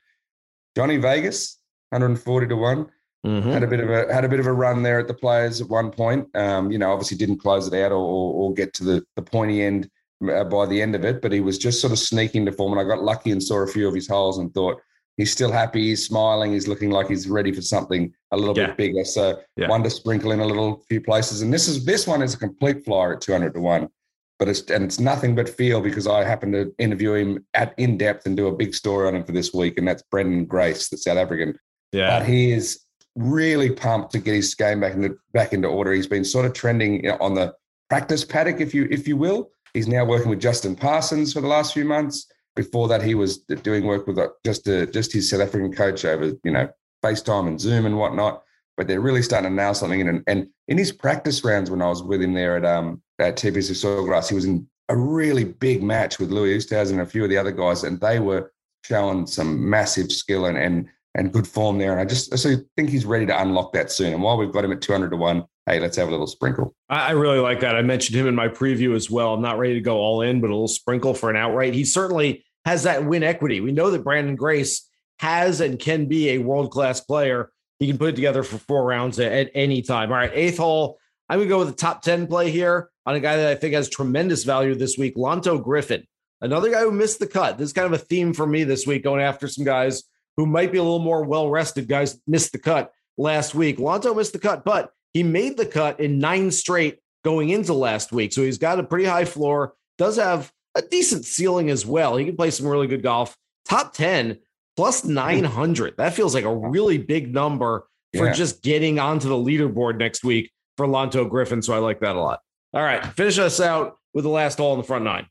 Johnny 0.77 0.97
Vegas, 0.97 1.59
140 1.91 2.49
to 2.49 2.57
one. 2.57 2.91
Mm-hmm. 3.27 3.51
Had 3.51 3.65
a 3.65 3.67
bit 3.67 3.81
of 3.81 3.91
a 3.91 4.15
had 4.15 4.25
a 4.25 4.29
bit 4.29 4.39
of 4.39 4.47
a 4.47 4.53
run 4.53 4.85
there 4.85 5.01
at 5.01 5.09
the 5.09 5.15
players 5.15 5.61
at 5.61 5.69
one 5.69 5.91
point. 5.91 6.29
Um, 6.37 6.71
you 6.71 6.79
know, 6.79 6.93
obviously 6.93 7.17
didn't 7.17 7.39
close 7.39 7.67
it 7.67 7.75
out 7.75 7.91
or, 7.91 7.97
or, 7.97 8.35
or 8.35 8.55
get 8.55 8.73
to 8.75 8.85
the, 8.85 9.05
the 9.17 9.23
pointy 9.23 9.61
end 9.63 9.91
uh, 10.23 10.45
by 10.45 10.67
the 10.67 10.81
end 10.81 10.95
of 10.95 11.05
it, 11.05 11.21
but 11.21 11.33
he 11.33 11.41
was 11.41 11.59
just 11.59 11.81
sort 11.81 11.93
of 11.93 11.99
sneaking 11.99 12.47
to 12.47 12.53
form. 12.53 12.73
And 12.73 12.81
I 12.81 12.85
got 12.85 13.03
lucky 13.03 13.33
and 13.33 13.43
saw 13.43 13.59
a 13.59 13.67
few 13.67 13.89
of 13.89 13.95
his 13.95 14.07
holes 14.07 14.39
and 14.39 14.55
thought 14.55 14.81
he's 15.19 15.31
still 15.31 15.53
happy, 15.53 15.89
he's 15.89 16.07
smiling, 16.07 16.55
he's 16.55 16.67
looking 16.67 16.91
like 16.91 17.09
he's 17.09 17.29
ready 17.29 17.53
for 17.53 17.61
something 17.61 18.11
a 18.33 18.37
little 18.37 18.57
yeah. 18.57 18.69
bit 18.69 18.79
bigger. 18.79 19.05
So 19.05 19.39
yeah. 19.57 19.69
one 19.69 19.83
to 19.83 19.91
sprinkle 19.91 20.33
in 20.33 20.41
a 20.41 20.47
little 20.47 20.83
few 20.89 21.03
places. 21.03 21.43
And 21.43 21.53
this 21.53 21.69
is 21.69 21.85
this 21.85 22.07
one 22.07 22.23
is 22.23 22.33
a 22.33 22.39
complete 22.39 22.87
flyer 22.87 23.17
at 23.17 23.21
two 23.21 23.33
hundred 23.33 23.53
to 23.53 23.61
one 23.61 23.91
but 24.39 24.49
it's 24.49 24.63
and 24.71 24.85
it's 24.85 25.01
nothing 25.01 25.35
but 25.35 25.49
feel 25.49 25.81
because 25.81 26.07
I 26.07 26.25
happened 26.25 26.53
to 26.53 26.73
interview 26.79 27.15
him 27.15 27.45
at 27.55 27.75
in 27.77 27.99
depth 27.99 28.27
and 28.27 28.37
do 28.37 28.47
a 28.47 28.55
big 28.55 28.75
story 28.75 29.09
on 29.09 29.15
him 29.15 29.25
for 29.25 29.33
this 29.33 29.53
week, 29.53 29.79
and 29.79 29.87
that's 29.87 30.03
Branden 30.13 30.47
Grace, 30.47 30.89
the 30.89 30.97
South 30.97 31.19
African. 31.19 31.59
Yeah, 31.93 32.19
but 32.19 32.27
he 32.27 32.53
is 32.53 32.81
really 33.17 33.71
pumped 33.71 34.13
to 34.13 34.21
get 34.21 34.35
his 34.35 34.55
game 34.55 34.81
back 34.81 34.95
into 34.95 35.17
back 35.33 35.53
into 35.53 35.69
order. 35.69 35.93
He's 35.93 36.07
been 36.07 36.25
sort 36.25 36.47
of 36.47 36.53
trending 36.53 37.09
on 37.21 37.35
the 37.35 37.55
practice 37.89 38.25
paddock, 38.25 38.61
if 38.61 38.73
you 38.73 38.87
if 38.91 39.09
you 39.09 39.17
will. 39.17 39.51
He's 39.75 39.89
now 39.89 40.05
working 40.05 40.31
with 40.31 40.41
Justin 40.41 40.77
Parsons 40.77 41.33
for 41.33 41.41
the 41.41 41.49
last 41.49 41.75
few 41.75 41.85
months. 41.85 42.27
Before 42.59 42.89
that, 42.89 43.05
he 43.05 43.15
was 43.15 43.39
doing 43.39 43.85
work 43.85 44.09
with 44.09 44.19
uh, 44.19 44.31
just 44.45 44.69
uh, 44.69 44.87
just 44.87 45.13
his 45.13 45.31
South 45.31 45.43
African 45.43 45.73
coach 45.73 46.05
over 46.05 46.33
you 46.43 46.51
know 46.51 46.69
FaceTime 47.05 47.47
and 47.47 47.61
Zoom 47.61 47.87
and 47.87 47.97
whatnot. 47.97 48.43
But 48.77 48.89
they're 48.89 49.01
really 49.01 49.23
starting 49.23 49.51
to 49.51 49.55
nail 49.55 49.75
something 49.75 50.01
in. 50.01 50.09
And, 50.09 50.25
and 50.27 50.49
in 50.67 50.77
his 50.77 50.91
practice 50.91 51.45
rounds, 51.45 51.71
when 51.71 51.83
I 51.83 51.89
was 51.89 52.03
with 52.03 52.21
him 52.21 52.35
there 52.35 52.57
at 52.57 52.67
um 52.67 53.01
at 53.21 53.37
TPC 53.37 53.77
Sawgrass, 53.77 54.29
he 54.29 54.35
was 54.35 54.45
in 54.45 54.67
a 54.89 54.97
really 54.97 55.45
big 55.45 55.85
match 55.85 56.19
with 56.19 56.33
Louis 56.33 56.59
Oosthuizen 56.59 56.95
and 56.95 57.03
a 57.03 57.07
few 57.07 57.23
of 57.23 57.31
the 57.31 57.37
other 57.37 57.53
guys, 57.53 57.85
and 57.85 58.01
they 58.01 58.19
were 58.19 58.53
showing 58.85 59.29
some 59.29 59.71
massive 59.71 60.11
skill 60.11 60.47
and 60.47 60.59
and 60.59 60.89
and 61.15 61.33
good 61.33 61.47
form 61.47 61.79
there. 61.79 61.93
And 61.93 62.01
I 62.01 62.07
just 62.07 62.35
I 62.35 62.57
think 62.77 62.91
he's 62.91 63.07
ready 63.07 63.27
to 63.27 63.41
unlock 63.41 63.73
that 63.75 63.93
soon. 63.93 64.15
And 64.15 64.23
while 64.23 64.37
we've 64.37 64.53
got 64.53 64.65
him 64.65 64.73
at 64.73 64.81
200 64.81 65.11
to 65.11 65.17
1, 65.17 65.45
hey, 65.67 65.79
let's 65.79 65.97
have 65.97 66.09
a 66.09 66.11
little 66.11 66.27
sprinkle. 66.27 66.75
I 66.89 67.13
really 67.13 67.39
like 67.39 67.61
that. 67.61 67.77
I 67.77 67.83
mentioned 67.83 68.19
him 68.19 68.27
in 68.27 68.35
my 68.35 68.49
preview 68.49 68.97
as 68.97 69.11
well. 69.11 69.35
I'm 69.35 69.43
not 69.43 69.59
ready 69.59 69.75
to 69.75 69.81
go 69.81 69.99
all 69.99 70.23
in, 70.23 70.41
but 70.41 70.51
a 70.51 70.55
little 70.55 70.67
sprinkle 70.67 71.15
for 71.15 71.31
an 71.31 71.37
outright. 71.37 71.75
He 71.75 71.85
certainly 71.85 72.45
has 72.65 72.85
that 72.85 73.05
win 73.05 73.23
equity. 73.23 73.61
We 73.61 73.73
know 73.73 73.91
that 73.91 74.05
Branden 74.05 74.37
Grace 74.37 74.89
has 75.19 75.61
and 75.61 75.79
can 75.79 76.07
be 76.07 76.31
a 76.31 76.39
world 76.39 76.71
class 76.71 77.01
player. 77.01 77.51
He 77.79 77.87
can 77.87 77.99
put 77.99 78.11
it 78.11 78.17
together 78.17 78.43
for 78.43 78.59
four 78.59 78.85
rounds 78.85 79.19
at, 79.19 79.33
at 79.33 79.51
any 79.55 79.83
time. 79.83 80.11
All 80.11 80.19
right, 80.19 80.31
eighth 80.33 80.59
hole. 80.59 80.99
I'm 81.29 81.39
going 81.39 81.49
to 81.49 81.55
go 81.55 81.59
with 81.59 81.69
the 81.69 81.75
top 81.75 82.03
10 82.03 82.27
play 82.27 82.51
here 82.51 82.91
on 83.05 83.15
a 83.15 83.21
guy 83.21 83.37
that 83.37 83.49
I 83.49 83.55
think 83.55 83.75
has 83.75 83.89
tremendous 83.89 84.45
value 84.45 84.75
this 84.75 84.97
week, 84.97 85.17
Lanto 85.17 85.63
Griffin. 85.63 86.07
Another 86.41 86.71
guy 86.71 86.81
who 86.81 86.93
missed 86.93 87.19
the 87.19 87.27
cut. 87.27 87.59
This 87.59 87.67
is 87.67 87.73
kind 87.73 87.93
of 87.93 88.01
a 88.01 88.05
theme 88.05 88.33
for 88.33 88.47
me 88.47 88.65
this 88.65 88.87
week, 88.87 89.03
going 89.03 89.21
after 89.21 89.49
some 89.49 89.65
guys 89.65 90.05
who 90.37 90.47
might 90.47 90.73
be 90.73 90.79
a 90.79 90.83
little 90.83 91.01
more 91.01 91.25
well 91.25 91.51
rested. 91.51 91.89
Guys 91.89 92.21
missed 92.27 92.53
the 92.53 92.59
cut 92.59 92.93
last 93.17 93.55
week. 93.55 93.79
Lanto 93.79 94.17
missed 94.17 94.33
the 94.33 94.39
cut, 94.39 94.65
but 94.65 94.93
he 95.13 95.23
made 95.23 95.57
the 95.57 95.67
cut 95.67 96.01
in 96.01 96.19
nine 96.19 96.51
straight 96.51 97.01
going 97.25 97.51
into 97.51 97.75
last 97.75 98.13
week. 98.13 98.33
So 98.33 98.43
he's 98.43 98.59
got 98.59 98.79
a 98.79 98.85
pretty 98.85 99.05
high 99.05 99.25
floor, 99.25 99.75
does 99.99 100.17
have 100.17 100.53
a 100.75 100.83
decent 100.83 101.25
ceiling 101.25 101.71
as 101.71 101.85
well. 101.85 102.17
He 102.17 102.25
can 102.25 102.37
play 102.37 102.51
some 102.51 102.67
really 102.67 102.87
good 102.87 103.03
golf. 103.03 103.37
Top 103.69 103.93
10 103.95 104.39
plus 104.77 105.05
900. 105.05 105.97
That 105.97 106.15
feels 106.15 106.35
like 106.35 106.45
a 106.45 106.55
really 106.55 106.99
big 106.99 107.33
number 107.33 107.89
for 108.17 108.27
yeah. 108.27 108.33
just 108.33 108.63
getting 108.63 108.99
onto 108.99 109.29
the 109.29 109.35
leaderboard 109.35 109.99
next 109.99 110.25
week 110.25 110.53
for 110.77 110.87
Lanto 110.87 111.29
Griffin. 111.29 111.63
So 111.63 111.75
I 111.75 111.79
like 111.79 112.01
that 112.01 112.17
a 112.17 112.21
lot. 112.21 112.41
All 112.73 112.83
right, 112.83 113.05
finish 113.05 113.39
us 113.39 113.61
out 113.61 113.99
with 114.15 114.25
the 114.25 114.31
last 114.31 114.59
hole 114.59 114.73
in 114.75 114.79
the 114.79 114.85
front 114.85 115.05
nine. 115.05 115.27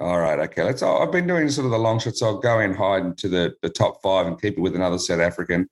All 0.00 0.20
right, 0.20 0.38
okay. 0.38 0.62
Let's. 0.62 0.82
I've 0.82 1.10
been 1.10 1.26
doing 1.26 1.48
sort 1.48 1.64
of 1.64 1.72
the 1.72 1.78
long 1.78 1.98
shots. 1.98 2.20
So 2.20 2.26
I'll 2.26 2.38
go 2.38 2.60
in 2.60 2.72
hide 2.72 3.04
into 3.04 3.28
the, 3.28 3.54
the 3.62 3.68
top 3.68 4.00
five 4.00 4.26
and 4.26 4.40
keep 4.40 4.56
it 4.56 4.60
with 4.60 4.76
another 4.76 4.98
South 4.98 5.20
African. 5.20 5.68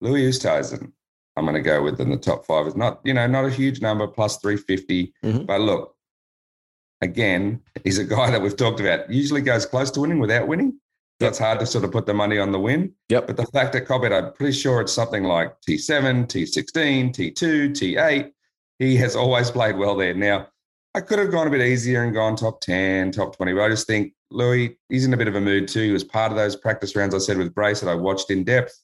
Louis 0.00 0.28
Oosthuizen, 0.28 0.92
I'm 1.36 1.44
going 1.44 1.56
to 1.56 1.60
go 1.60 1.82
with 1.82 2.00
in 2.00 2.10
the 2.10 2.16
top 2.16 2.46
five. 2.46 2.66
It's 2.66 2.76
not, 2.76 3.00
you 3.04 3.12
know, 3.12 3.26
not 3.26 3.44
a 3.44 3.50
huge 3.50 3.80
number, 3.80 4.06
plus 4.06 4.38
350. 4.38 5.12
Mm-hmm. 5.24 5.44
But 5.46 5.60
look, 5.62 5.96
again, 7.00 7.60
he's 7.84 7.98
a 7.98 8.04
guy 8.04 8.30
that 8.30 8.42
we've 8.42 8.56
talked 8.56 8.80
about. 8.80 9.10
Usually 9.10 9.40
goes 9.40 9.66
close 9.66 9.90
to 9.92 10.00
winning 10.00 10.18
without 10.18 10.46
winning. 10.46 10.78
So 11.20 11.26
yep. 11.26 11.30
it's 11.30 11.38
hard 11.38 11.60
to 11.60 11.66
sort 11.66 11.84
of 11.84 11.92
put 11.92 12.06
the 12.06 12.14
money 12.14 12.38
on 12.38 12.50
the 12.50 12.58
win. 12.58 12.94
Yep. 13.10 13.26
But 13.26 13.36
the 13.36 13.46
fact 13.46 13.74
that 13.74 13.86
Cobbett, 13.86 14.12
I'm 14.12 14.32
pretty 14.32 14.52
sure 14.52 14.80
it's 14.80 14.92
something 14.92 15.24
like 15.24 15.54
T7, 15.68 16.26
T16, 16.26 17.10
T2, 17.14 17.70
T8. 17.72 18.32
He 18.78 18.96
has 18.96 19.16
always 19.16 19.50
played 19.50 19.76
well 19.76 19.96
there. 19.96 20.14
Now, 20.14 20.48
I 20.94 21.00
could 21.00 21.18
have 21.18 21.30
gone 21.30 21.46
a 21.46 21.50
bit 21.50 21.60
easier 21.60 22.02
and 22.02 22.14
gone 22.14 22.36
top 22.36 22.60
10, 22.62 23.12
top 23.12 23.36
20, 23.36 23.52
but 23.52 23.62
I 23.62 23.68
just 23.68 23.86
think 23.86 24.14
Louis, 24.30 24.76
he's 24.88 25.04
in 25.04 25.12
a 25.14 25.16
bit 25.16 25.28
of 25.28 25.36
a 25.36 25.40
mood 25.40 25.68
too. 25.68 25.82
He 25.82 25.92
was 25.92 26.02
part 26.02 26.32
of 26.32 26.38
those 26.38 26.56
practice 26.56 26.96
rounds 26.96 27.14
I 27.14 27.18
said 27.18 27.36
with 27.36 27.54
Brace 27.54 27.80
that 27.80 27.90
I 27.90 27.94
watched 27.94 28.30
in 28.30 28.42
depth, 28.42 28.76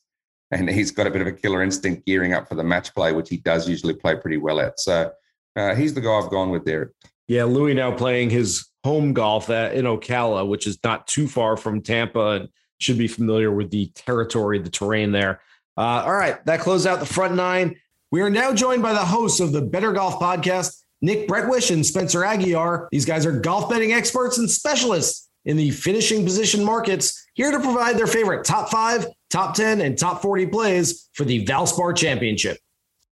and 0.51 0.69
he's 0.69 0.91
got 0.91 1.07
a 1.07 1.11
bit 1.11 1.23
of 1.23 1.27
a 1.27 1.33
killer 1.33 1.63
instinct 1.63 2.07
gearing 2.07 2.33
up 2.33 2.49
for 2.49 2.55
the 2.55 2.63
match 2.63 2.95
play, 2.95 3.13
which 3.13 3.29
he 3.29 3.39
does 3.39 3.69
usually 3.69 3.95
play 3.95 4.15
pretty 4.15 4.37
well 4.37 4.61
at. 4.61 4.79
So 4.79 5.11
uh, 5.57 5.75
he's 5.75 5.95
the 5.95 6.01
guy 6.01 6.13
I've 6.13 6.31
gone 6.31 6.51
with 6.51 6.65
there. 6.65 6.93
Yeah, 7.29 7.45
Louis 7.45 7.75
now 7.75 7.93
playing 7.93 8.31
his 8.31 8.67
home 8.85 9.13
golf 9.13 9.51
at, 9.51 9.75
in 9.75 9.85
Ocala, 9.85 10.47
which 10.47 10.67
is 10.67 10.79
not 10.85 11.07
too 11.07 11.27
far 11.27 11.57
from 11.57 11.83
Tampa 11.83 12.31
and 12.31 12.49
should 12.79 12.99
be 12.99 13.09
familiar 13.09 13.51
with 13.51 13.71
the 13.71 13.87
territory, 13.95 14.59
the 14.59 14.71
terrain 14.71 15.11
there. 15.11 15.41
Uh, 15.77 16.05
all 16.07 16.15
right, 16.15 16.45
that 16.47 16.61
closes 16.61 16.87
out 16.87 17.01
the 17.01 17.07
front 17.07 17.35
nine. 17.35 17.77
We 18.11 18.23
are 18.23 18.31
now 18.31 18.53
joined 18.53 18.83
by 18.83 18.93
the 18.93 19.05
hosts 19.05 19.41
of 19.41 19.53
the 19.53 19.63
Bettor 19.63 19.93
Golf 19.93 20.21
Podcast 20.21 20.83
Nick 21.03 21.29
Bretwisch 21.29 21.71
and 21.71 21.85
Spencer 21.85 22.21
Aguiar. 22.21 22.89
These 22.91 23.05
guys 23.05 23.27
are 23.27 23.33
golf 23.33 23.69
betting 23.69 23.93
experts 23.93 24.39
and 24.39 24.51
specialists 24.51 25.29
in 25.45 25.57
the 25.57 25.71
finishing 25.71 26.25
position 26.25 26.65
markets, 26.65 27.27
here 27.35 27.51
to 27.51 27.61
provide 27.61 27.97
their 27.97 28.07
favorite 28.07 28.45
top 28.45 28.69
five, 28.71 29.07
top 29.31 29.55
10, 29.55 29.81
and 29.81 29.97
top 29.97 30.21
40 30.21 30.47
plays 30.47 31.09
for 31.13 31.25
the 31.25 31.45
Valspar 31.47 31.97
Championship. 31.97 32.59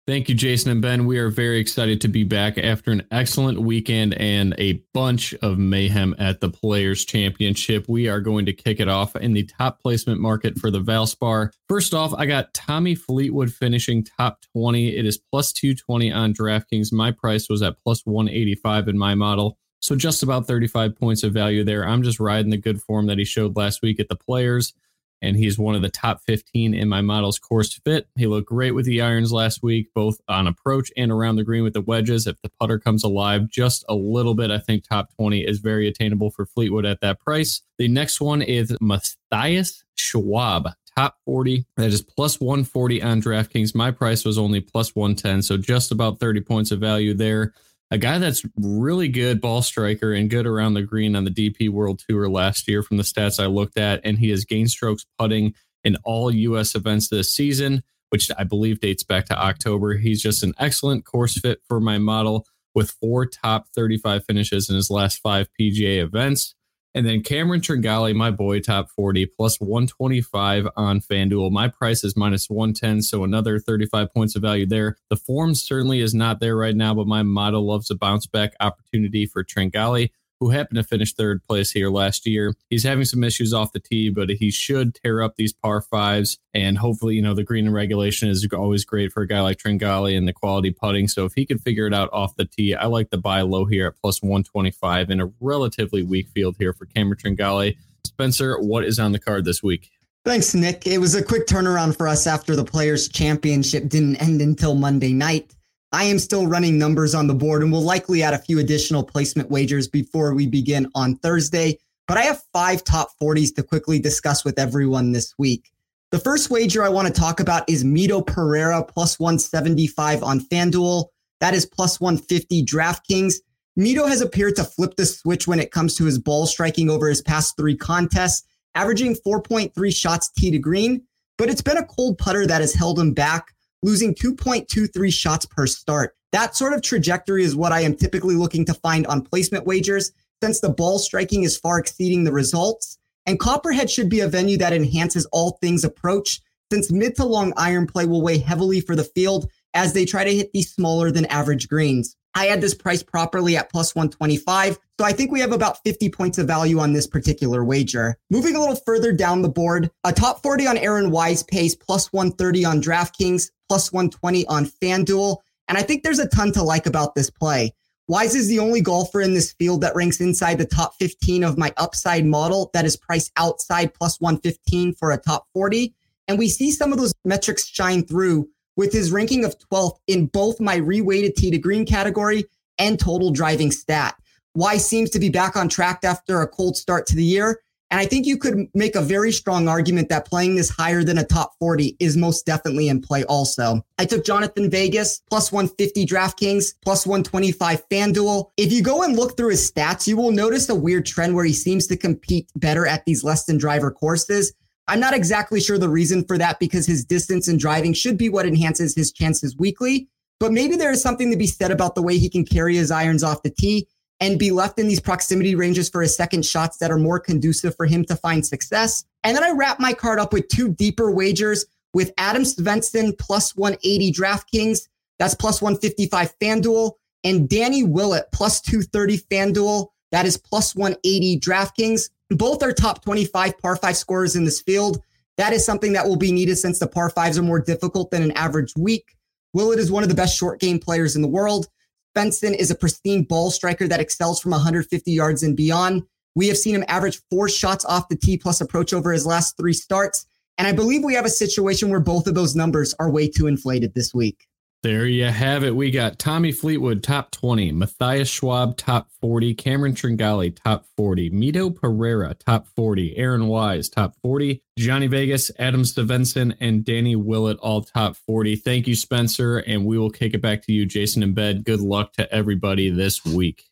Thank 0.06 0.28
you, 0.28 0.34
Jason 0.34 0.70
and 0.70 0.82
Ben. 0.82 1.06
We 1.06 1.16
are 1.16 1.30
very 1.30 1.58
excited 1.58 2.02
to 2.02 2.08
be 2.08 2.24
back 2.24 2.58
after 2.58 2.90
an 2.90 3.06
excellent 3.10 3.62
weekend 3.62 4.12
and 4.12 4.54
a 4.58 4.84
bunch 4.92 5.32
of 5.40 5.56
mayhem 5.56 6.14
at 6.18 6.42
the 6.42 6.50
Players 6.50 7.06
Championship. 7.06 7.86
We 7.88 8.06
are 8.06 8.20
going 8.20 8.44
to 8.44 8.52
kick 8.52 8.80
it 8.80 8.88
off 8.88 9.16
in 9.16 9.32
the 9.32 9.44
top 9.44 9.80
placement 9.80 10.20
market 10.20 10.58
for 10.58 10.70
the 10.70 10.80
Valspar. 10.80 11.52
First 11.70 11.94
off, 11.94 12.12
I 12.18 12.26
got 12.26 12.52
Tommy 12.52 12.94
Fleetwood 12.94 13.50
finishing 13.50 14.04
top 14.04 14.40
20. 14.54 14.94
It 14.94 15.06
is 15.06 15.16
plus 15.16 15.54
220 15.54 16.12
on 16.12 16.34
DraftKings. 16.34 16.92
My 16.92 17.10
price 17.10 17.48
was 17.48 17.62
at 17.62 17.80
plus 17.82 18.04
185 18.04 18.88
in 18.88 18.98
my 18.98 19.14
model. 19.14 19.56
So 19.80 19.96
just 19.96 20.22
about 20.22 20.46
35 20.46 20.96
points 20.96 21.22
of 21.22 21.32
value 21.32 21.64
there. 21.64 21.88
I'm 21.88 22.02
just 22.02 22.20
riding 22.20 22.50
the 22.50 22.58
good 22.58 22.82
form 22.82 23.06
that 23.06 23.16
he 23.16 23.24
showed 23.24 23.56
last 23.56 23.80
week 23.80 23.98
at 24.00 24.10
the 24.10 24.16
Players 24.16 24.74
and 25.22 25.36
he's 25.36 25.58
one 25.58 25.74
of 25.74 25.82
the 25.82 25.88
top 25.88 26.22
15 26.26 26.74
in 26.74 26.88
my 26.88 27.00
model's 27.00 27.38
course 27.38 27.72
fit. 27.84 28.08
He 28.16 28.26
looked 28.26 28.48
great 28.48 28.72
with 28.72 28.84
the 28.86 29.00
irons 29.00 29.32
last 29.32 29.62
week, 29.62 29.88
both 29.94 30.20
on 30.28 30.46
approach 30.46 30.90
and 30.96 31.10
around 31.10 31.36
the 31.36 31.44
green 31.44 31.62
with 31.62 31.72
the 31.72 31.80
wedges. 31.80 32.26
If 32.26 32.40
the 32.42 32.50
putter 32.60 32.78
comes 32.78 33.04
alive 33.04 33.48
just 33.48 33.84
a 33.88 33.94
little 33.94 34.34
bit, 34.34 34.50
I 34.50 34.58
think 34.58 34.84
top 34.84 35.14
20 35.16 35.40
is 35.40 35.58
very 35.58 35.88
attainable 35.88 36.30
for 36.30 36.46
Fleetwood 36.46 36.84
at 36.84 37.00
that 37.00 37.20
price. 37.20 37.62
The 37.78 37.88
next 37.88 38.20
one 38.20 38.42
is 38.42 38.76
Matthias 38.80 39.84
Schwab, 39.94 40.68
top 40.96 41.18
40. 41.24 41.64
That 41.76 41.88
is 41.88 42.02
plus 42.02 42.40
140 42.40 43.02
on 43.02 43.22
DraftKings. 43.22 43.74
My 43.74 43.90
price 43.90 44.24
was 44.24 44.38
only 44.38 44.60
plus 44.60 44.94
110, 44.94 45.42
so 45.42 45.56
just 45.56 45.90
about 45.90 46.20
30 46.20 46.40
points 46.42 46.70
of 46.70 46.80
value 46.80 47.14
there 47.14 47.52
a 47.94 47.98
guy 47.98 48.18
that's 48.18 48.42
really 48.56 49.06
good 49.06 49.40
ball 49.40 49.62
striker 49.62 50.12
and 50.12 50.28
good 50.28 50.48
around 50.48 50.74
the 50.74 50.82
green 50.82 51.14
on 51.14 51.22
the 51.22 51.30
DP 51.30 51.70
World 51.70 52.02
Tour 52.08 52.28
last 52.28 52.66
year 52.66 52.82
from 52.82 52.96
the 52.96 53.04
stats 53.04 53.40
I 53.40 53.46
looked 53.46 53.78
at. 53.78 54.00
And 54.02 54.18
he 54.18 54.30
has 54.30 54.44
gained 54.44 54.72
strokes 54.72 55.06
putting 55.16 55.54
in 55.84 55.96
all 56.02 56.28
U.S. 56.32 56.74
events 56.74 57.06
this 57.06 57.32
season, 57.32 57.84
which 58.10 58.32
I 58.36 58.42
believe 58.42 58.80
dates 58.80 59.04
back 59.04 59.26
to 59.26 59.40
October. 59.40 59.96
He's 59.96 60.20
just 60.20 60.42
an 60.42 60.54
excellent 60.58 61.04
course 61.04 61.38
fit 61.38 61.60
for 61.68 61.78
my 61.78 61.98
model 61.98 62.48
with 62.74 62.90
four 63.00 63.26
top 63.26 63.68
35 63.76 64.24
finishes 64.24 64.68
in 64.68 64.74
his 64.74 64.90
last 64.90 65.20
five 65.20 65.48
PGA 65.58 66.02
events. 66.02 66.56
And 66.96 67.04
then 67.04 67.22
Cameron 67.22 67.60
Tringale, 67.60 68.14
my 68.14 68.30
boy, 68.30 68.60
top 68.60 68.88
40 68.88 69.26
plus 69.26 69.60
125 69.60 70.68
on 70.76 71.00
FanDuel. 71.00 71.50
My 71.50 71.66
price 71.66 72.04
is 72.04 72.16
minus 72.16 72.48
110, 72.48 73.02
so 73.02 73.24
another 73.24 73.58
35 73.58 74.12
points 74.14 74.36
of 74.36 74.42
value 74.42 74.64
there. 74.64 74.96
The 75.10 75.16
form 75.16 75.56
certainly 75.56 76.00
is 76.00 76.14
not 76.14 76.38
there 76.38 76.56
right 76.56 76.76
now, 76.76 76.94
but 76.94 77.08
my 77.08 77.24
model 77.24 77.66
loves 77.66 77.90
a 77.90 77.96
bounce 77.96 78.28
back 78.28 78.52
opportunity 78.60 79.26
for 79.26 79.42
Tringale. 79.42 80.10
Who 80.40 80.50
happened 80.50 80.76
to 80.76 80.82
finish 80.82 81.12
third 81.12 81.42
place 81.46 81.70
here 81.70 81.90
last 81.90 82.26
year. 82.26 82.54
He's 82.70 82.84
having 82.84 83.04
some 83.04 83.24
issues 83.24 83.54
off 83.54 83.72
the 83.72 83.80
tee, 83.80 84.10
but 84.10 84.30
he 84.30 84.50
should 84.50 84.94
tear 84.94 85.22
up 85.22 85.36
these 85.36 85.52
par 85.52 85.80
fives. 85.80 86.38
And 86.52 86.78
hopefully, 86.78 87.14
you 87.14 87.22
know, 87.22 87.34
the 87.34 87.44
green 87.44 87.66
and 87.66 87.74
regulation 87.74 88.28
is 88.28 88.46
always 88.52 88.84
great 88.84 89.12
for 89.12 89.22
a 89.22 89.26
guy 89.26 89.40
like 89.40 89.58
Tringale 89.58 90.16
and 90.16 90.28
the 90.28 90.32
quality 90.32 90.70
putting. 90.70 91.08
So 91.08 91.24
if 91.24 91.34
he 91.34 91.46
can 91.46 91.58
figure 91.58 91.86
it 91.86 91.94
out 91.94 92.10
off 92.12 92.36
the 92.36 92.44
tee, 92.44 92.74
I 92.74 92.86
like 92.86 93.10
the 93.10 93.18
buy 93.18 93.42
low 93.42 93.64
here 93.64 93.88
at 93.88 94.00
plus 94.00 94.22
125 94.22 95.10
in 95.10 95.20
a 95.20 95.32
relatively 95.40 96.02
weak 96.02 96.28
field 96.28 96.56
here 96.58 96.72
for 96.72 96.86
Cameron 96.86 97.18
Tringale. 97.18 97.76
Spencer, 98.04 98.58
what 98.60 98.84
is 98.84 98.98
on 98.98 99.12
the 99.12 99.18
card 99.18 99.44
this 99.44 99.62
week? 99.62 99.90
Thanks, 100.24 100.54
Nick. 100.54 100.86
It 100.86 100.98
was 100.98 101.14
a 101.14 101.22
quick 101.22 101.46
turnaround 101.46 101.96
for 101.96 102.08
us 102.08 102.26
after 102.26 102.56
the 102.56 102.64
Players' 102.64 103.08
Championship 103.08 103.88
didn't 103.88 104.16
end 104.16 104.40
until 104.40 104.74
Monday 104.74 105.12
night. 105.12 105.54
I 105.94 106.02
am 106.02 106.18
still 106.18 106.48
running 106.48 106.76
numbers 106.76 107.14
on 107.14 107.28
the 107.28 107.36
board 107.36 107.62
and 107.62 107.70
will 107.70 107.80
likely 107.80 108.24
add 108.24 108.34
a 108.34 108.38
few 108.38 108.58
additional 108.58 109.04
placement 109.04 109.48
wagers 109.48 109.86
before 109.86 110.34
we 110.34 110.48
begin 110.48 110.90
on 110.96 111.14
Thursday. 111.18 111.78
But 112.08 112.16
I 112.16 112.22
have 112.22 112.42
five 112.52 112.82
top 112.82 113.10
40s 113.22 113.54
to 113.54 113.62
quickly 113.62 114.00
discuss 114.00 114.44
with 114.44 114.58
everyone 114.58 115.12
this 115.12 115.34
week. 115.38 115.70
The 116.10 116.18
first 116.18 116.50
wager 116.50 116.82
I 116.82 116.88
want 116.88 117.06
to 117.06 117.14
talk 117.14 117.38
about 117.38 117.70
is 117.70 117.84
Mito 117.84 118.26
Pereira 118.26 118.82
plus 118.82 119.20
175 119.20 120.24
on 120.24 120.40
FanDuel. 120.40 121.04
That 121.38 121.54
is 121.54 121.64
plus 121.64 122.00
150 122.00 122.64
DraftKings. 122.64 123.34
Mito 123.78 124.08
has 124.08 124.20
appeared 124.20 124.56
to 124.56 124.64
flip 124.64 124.96
the 124.96 125.06
switch 125.06 125.46
when 125.46 125.60
it 125.60 125.70
comes 125.70 125.94
to 125.94 126.06
his 126.06 126.18
ball 126.18 126.48
striking 126.48 126.90
over 126.90 127.08
his 127.08 127.22
past 127.22 127.56
three 127.56 127.76
contests 127.76 128.44
averaging 128.74 129.14
4.3 129.24 129.94
shots 129.94 130.28
tee 130.30 130.50
to 130.50 130.58
green, 130.58 131.02
but 131.38 131.48
it's 131.48 131.62
been 131.62 131.76
a 131.76 131.86
cold 131.86 132.18
putter 132.18 132.48
that 132.48 132.62
has 132.62 132.74
held 132.74 132.98
him 132.98 133.12
back, 133.12 133.54
losing 133.84 134.14
2.23 134.14 135.12
shots 135.12 135.44
per 135.44 135.66
start. 135.66 136.16
That 136.32 136.56
sort 136.56 136.72
of 136.72 136.80
trajectory 136.80 137.44
is 137.44 137.54
what 137.54 137.70
I 137.70 137.82
am 137.82 137.94
typically 137.94 138.34
looking 138.34 138.64
to 138.64 138.74
find 138.74 139.06
on 139.06 139.22
placement 139.22 139.66
wagers 139.66 140.10
since 140.42 140.60
the 140.60 140.70
ball 140.70 140.98
striking 140.98 141.42
is 141.42 141.58
far 141.58 141.78
exceeding 141.78 142.24
the 142.24 142.32
results. 142.32 142.98
And 143.26 143.38
Copperhead 143.38 143.90
should 143.90 144.08
be 144.08 144.20
a 144.20 144.28
venue 144.28 144.56
that 144.56 144.72
enhances 144.72 145.26
all 145.26 145.58
things 145.60 145.84
approach 145.84 146.40
since 146.72 146.90
mid 146.90 147.14
to 147.16 147.26
long 147.26 147.52
iron 147.58 147.86
play 147.86 148.06
will 148.06 148.22
weigh 148.22 148.38
heavily 148.38 148.80
for 148.80 148.96
the 148.96 149.04
field 149.04 149.50
as 149.74 149.92
they 149.92 150.06
try 150.06 150.24
to 150.24 150.34
hit 150.34 150.52
these 150.52 150.72
smaller 150.72 151.10
than 151.10 151.26
average 151.26 151.68
greens. 151.68 152.16
I 152.34 152.46
had 152.46 152.60
this 152.60 152.74
price 152.74 153.02
properly 153.02 153.56
at 153.56 153.70
plus 153.70 153.94
125. 153.94 154.78
So 154.98 155.04
I 155.04 155.12
think 155.12 155.30
we 155.30 155.40
have 155.40 155.52
about 155.52 155.78
50 155.84 156.08
points 156.10 156.38
of 156.38 156.46
value 156.46 156.78
on 156.78 156.92
this 156.92 157.06
particular 157.06 157.64
wager. 157.64 158.16
Moving 158.30 158.56
a 158.56 158.60
little 158.60 158.76
further 158.76 159.12
down 159.12 159.42
the 159.42 159.48
board, 159.48 159.90
a 160.04 160.12
top 160.12 160.42
40 160.42 160.66
on 160.66 160.76
Aaron 160.78 161.10
Wise 161.10 161.42
pays 161.42 161.74
plus 161.74 162.12
130 162.12 162.64
on 162.64 162.82
DraftKings, 162.82 163.50
plus 163.68 163.92
120 163.92 164.46
on 164.46 164.66
FanDuel. 164.66 165.36
And 165.68 165.78
I 165.78 165.82
think 165.82 166.02
there's 166.02 166.18
a 166.18 166.28
ton 166.28 166.52
to 166.52 166.62
like 166.62 166.86
about 166.86 167.14
this 167.14 167.30
play. 167.30 167.72
Wise 168.06 168.34
is 168.34 168.48
the 168.48 168.58
only 168.58 168.82
golfer 168.82 169.22
in 169.22 169.32
this 169.32 169.52
field 169.54 169.80
that 169.80 169.96
ranks 169.96 170.20
inside 170.20 170.58
the 170.58 170.66
top 170.66 170.94
15 171.00 171.42
of 171.42 171.56
my 171.56 171.72
upside 171.78 172.26
model 172.26 172.70
that 172.74 172.84
is 172.84 172.96
priced 172.96 173.32
outside 173.36 173.94
plus 173.94 174.20
115 174.20 174.94
for 174.94 175.12
a 175.12 175.16
top 175.16 175.46
40. 175.54 175.94
And 176.28 176.38
we 176.38 176.48
see 176.48 176.70
some 176.70 176.92
of 176.92 176.98
those 176.98 177.14
metrics 177.24 177.66
shine 177.66 178.04
through 178.04 178.48
with 178.76 178.92
his 178.92 179.12
ranking 179.12 179.44
of 179.44 179.56
12th 179.58 179.98
in 180.06 180.26
both 180.26 180.60
my 180.60 180.78
reweighted 180.78 181.34
tee 181.34 181.50
to 181.50 181.58
green 181.58 181.86
category 181.86 182.44
and 182.78 182.98
total 182.98 183.30
driving 183.30 183.70
stat. 183.70 184.16
Wise 184.54 184.86
seems 184.86 185.10
to 185.10 185.18
be 185.18 185.28
back 185.28 185.56
on 185.56 185.68
track 185.68 186.00
after 186.04 186.40
a 186.40 186.48
cold 186.48 186.76
start 186.76 187.06
to 187.06 187.16
the 187.16 187.24
year. 187.24 187.60
And 187.90 188.00
I 188.00 188.06
think 188.06 188.26
you 188.26 188.38
could 188.38 188.66
make 188.74 188.96
a 188.96 189.00
very 189.00 189.30
strong 189.30 189.68
argument 189.68 190.08
that 190.08 190.26
playing 190.26 190.56
this 190.56 190.70
higher 190.70 191.04
than 191.04 191.18
a 191.18 191.24
top 191.24 191.52
40 191.60 191.96
is 192.00 192.16
most 192.16 192.44
definitely 192.44 192.88
in 192.88 193.00
play 193.00 193.24
also. 193.24 193.84
I 193.98 194.04
took 194.04 194.24
Jhonattan 194.24 194.70
Vegas 194.70 195.20
plus 195.30 195.52
150 195.52 196.06
DraftKings, 196.06 196.74
plus 196.82 197.06
125 197.06 197.88
FanDuel. 197.88 198.50
If 198.56 198.72
you 198.72 198.82
go 198.82 199.02
and 199.02 199.14
look 199.14 199.36
through 199.36 199.50
his 199.50 199.70
stats, 199.70 200.08
you 200.08 200.16
will 200.16 200.32
notice 200.32 200.68
a 200.68 200.74
weird 200.74 201.06
trend 201.06 201.34
where 201.34 201.44
he 201.44 201.52
seems 201.52 201.86
to 201.88 201.96
compete 201.96 202.50
better 202.56 202.86
at 202.86 203.04
these 203.04 203.22
less 203.22 203.44
than 203.44 203.58
driver 203.58 203.92
courses. 203.92 204.52
I'm 204.86 205.00
not 205.00 205.14
exactly 205.14 205.60
sure 205.60 205.78
the 205.78 205.88
reason 205.88 206.24
for 206.24 206.36
that 206.38 206.58
because 206.58 206.86
his 206.86 207.04
distance 207.04 207.48
and 207.48 207.58
driving 207.58 207.94
should 207.94 208.18
be 208.18 208.28
what 208.28 208.46
enhances 208.46 208.94
his 208.94 209.12
chances 209.12 209.56
weekly. 209.56 210.08
But 210.40 210.52
maybe 210.52 210.76
there 210.76 210.90
is 210.90 211.00
something 211.00 211.30
to 211.30 211.36
be 211.36 211.46
said 211.46 211.70
about 211.70 211.94
the 211.94 212.02
way 212.02 212.18
he 212.18 212.28
can 212.28 212.44
carry 212.44 212.76
his 212.76 212.90
irons 212.90 213.22
off 213.22 213.42
the 213.42 213.50
tee 213.50 213.88
and 214.20 214.38
be 214.38 214.50
left 214.50 214.78
in 214.78 214.88
these 214.88 215.00
proximity 215.00 215.54
ranges 215.54 215.88
for 215.88 216.02
his 216.02 216.16
second 216.16 216.44
shots 216.44 216.78
that 216.78 216.90
are 216.90 216.98
more 216.98 217.18
conducive 217.18 217.74
for 217.76 217.86
him 217.86 218.04
to 218.04 218.16
find 218.16 218.46
success. 218.46 219.04
And 219.22 219.36
then 219.36 219.44
I 219.44 219.50
wrap 219.50 219.80
my 219.80 219.92
card 219.92 220.18
up 220.18 220.32
with 220.32 220.48
two 220.48 220.68
deeper 220.68 221.10
wagers 221.10 221.64
with 221.94 222.12
Adam 222.18 222.42
Svensson 222.42 223.16
plus 223.18 223.56
180 223.56 224.12
DraftKings. 224.12 224.88
That's 225.18 225.34
plus 225.34 225.62
155 225.62 226.38
FanDuel. 226.38 226.92
And 227.22 227.48
Danny 227.48 227.84
Willett 227.84 228.26
plus 228.32 228.60
230 228.60 229.18
FanDuel. 229.30 229.88
That 230.12 230.26
is 230.26 230.36
plus 230.36 230.76
180 230.76 231.40
DraftKings. 231.40 232.10
Both 232.30 232.62
are 232.62 232.72
top 232.72 233.04
25 233.04 233.58
par 233.58 233.76
five 233.76 233.96
scorers 233.96 234.36
in 234.36 234.44
this 234.44 234.60
field. 234.60 235.02
That 235.36 235.52
is 235.52 235.64
something 235.64 235.92
that 235.92 236.06
will 236.06 236.16
be 236.16 236.32
needed 236.32 236.56
since 236.56 236.78
the 236.78 236.86
par 236.86 237.10
fives 237.10 237.38
are 237.38 237.42
more 237.42 237.60
difficult 237.60 238.10
than 238.10 238.22
an 238.22 238.32
average 238.32 238.72
week. 238.76 239.16
Willett 239.52 239.78
is 239.78 239.90
one 239.90 240.02
of 240.02 240.08
the 240.08 240.14
best 240.14 240.36
short 240.36 240.60
game 240.60 240.78
players 240.78 241.16
in 241.16 241.22
the 241.22 241.28
world. 241.28 241.68
Svensson 242.16 242.54
is 242.54 242.70
a 242.70 242.74
pristine 242.76 243.24
ball 243.24 243.50
striker 243.50 243.88
that 243.88 244.00
excels 244.00 244.40
from 244.40 244.52
150 244.52 245.10
yards 245.10 245.42
and 245.42 245.56
beyond. 245.56 246.04
We 246.36 246.48
have 246.48 246.58
seen 246.58 246.74
him 246.74 246.84
average 246.88 247.20
four 247.30 247.48
shots 247.48 247.84
off 247.84 248.08
the 248.08 248.16
tee 248.16 248.36
plus 248.36 248.60
approach 248.60 248.92
over 248.92 249.12
his 249.12 249.26
last 249.26 249.56
three 249.56 249.72
starts. 249.72 250.26
And 250.58 250.68
I 250.68 250.72
believe 250.72 251.02
we 251.02 251.14
have 251.14 251.24
a 251.24 251.30
situation 251.30 251.90
where 251.90 252.00
both 252.00 252.26
of 252.26 252.34
those 252.34 252.54
numbers 252.54 252.94
are 252.98 253.10
way 253.10 253.28
too 253.28 253.46
inflated 253.46 253.94
this 253.94 254.14
week. 254.14 254.46
There 254.84 255.06
you 255.06 255.24
have 255.24 255.64
it. 255.64 255.74
We 255.74 255.90
got 255.90 256.18
Tommy 256.18 256.52
Fleetwood 256.52 257.02
top 257.02 257.30
20, 257.30 257.72
Matthias 257.72 258.28
Schwab 258.28 258.76
top 258.76 259.08
40, 259.22 259.54
Cameron 259.54 259.94
Tringale 259.94 260.54
top 260.62 260.84
40, 260.98 261.30
Mito 261.30 261.74
Pereira 261.74 262.34
top 262.34 262.66
40, 262.76 263.16
Aaron 263.16 263.46
Wise 263.46 263.88
top 263.88 264.14
40, 264.22 264.62
Johnny 264.78 265.06
Vegas, 265.06 265.50
Adam 265.58 265.86
Stevenson, 265.86 266.54
and 266.60 266.84
Danny 266.84 267.16
Willett 267.16 267.56
all 267.60 267.80
top 267.80 268.14
40. 268.14 268.56
Thank 268.56 268.86
you, 268.86 268.94
Spencer. 268.94 269.60
And 269.60 269.86
we 269.86 269.96
will 269.96 270.10
kick 270.10 270.34
it 270.34 270.42
back 270.42 270.60
to 270.64 270.72
you, 270.74 270.84
Jason 270.84 271.22
and 271.22 271.34
Ben. 271.34 271.62
Good 271.62 271.80
luck 271.80 272.12
to 272.18 272.30
everybody 272.30 272.90
this 272.90 273.24
week. 273.24 273.64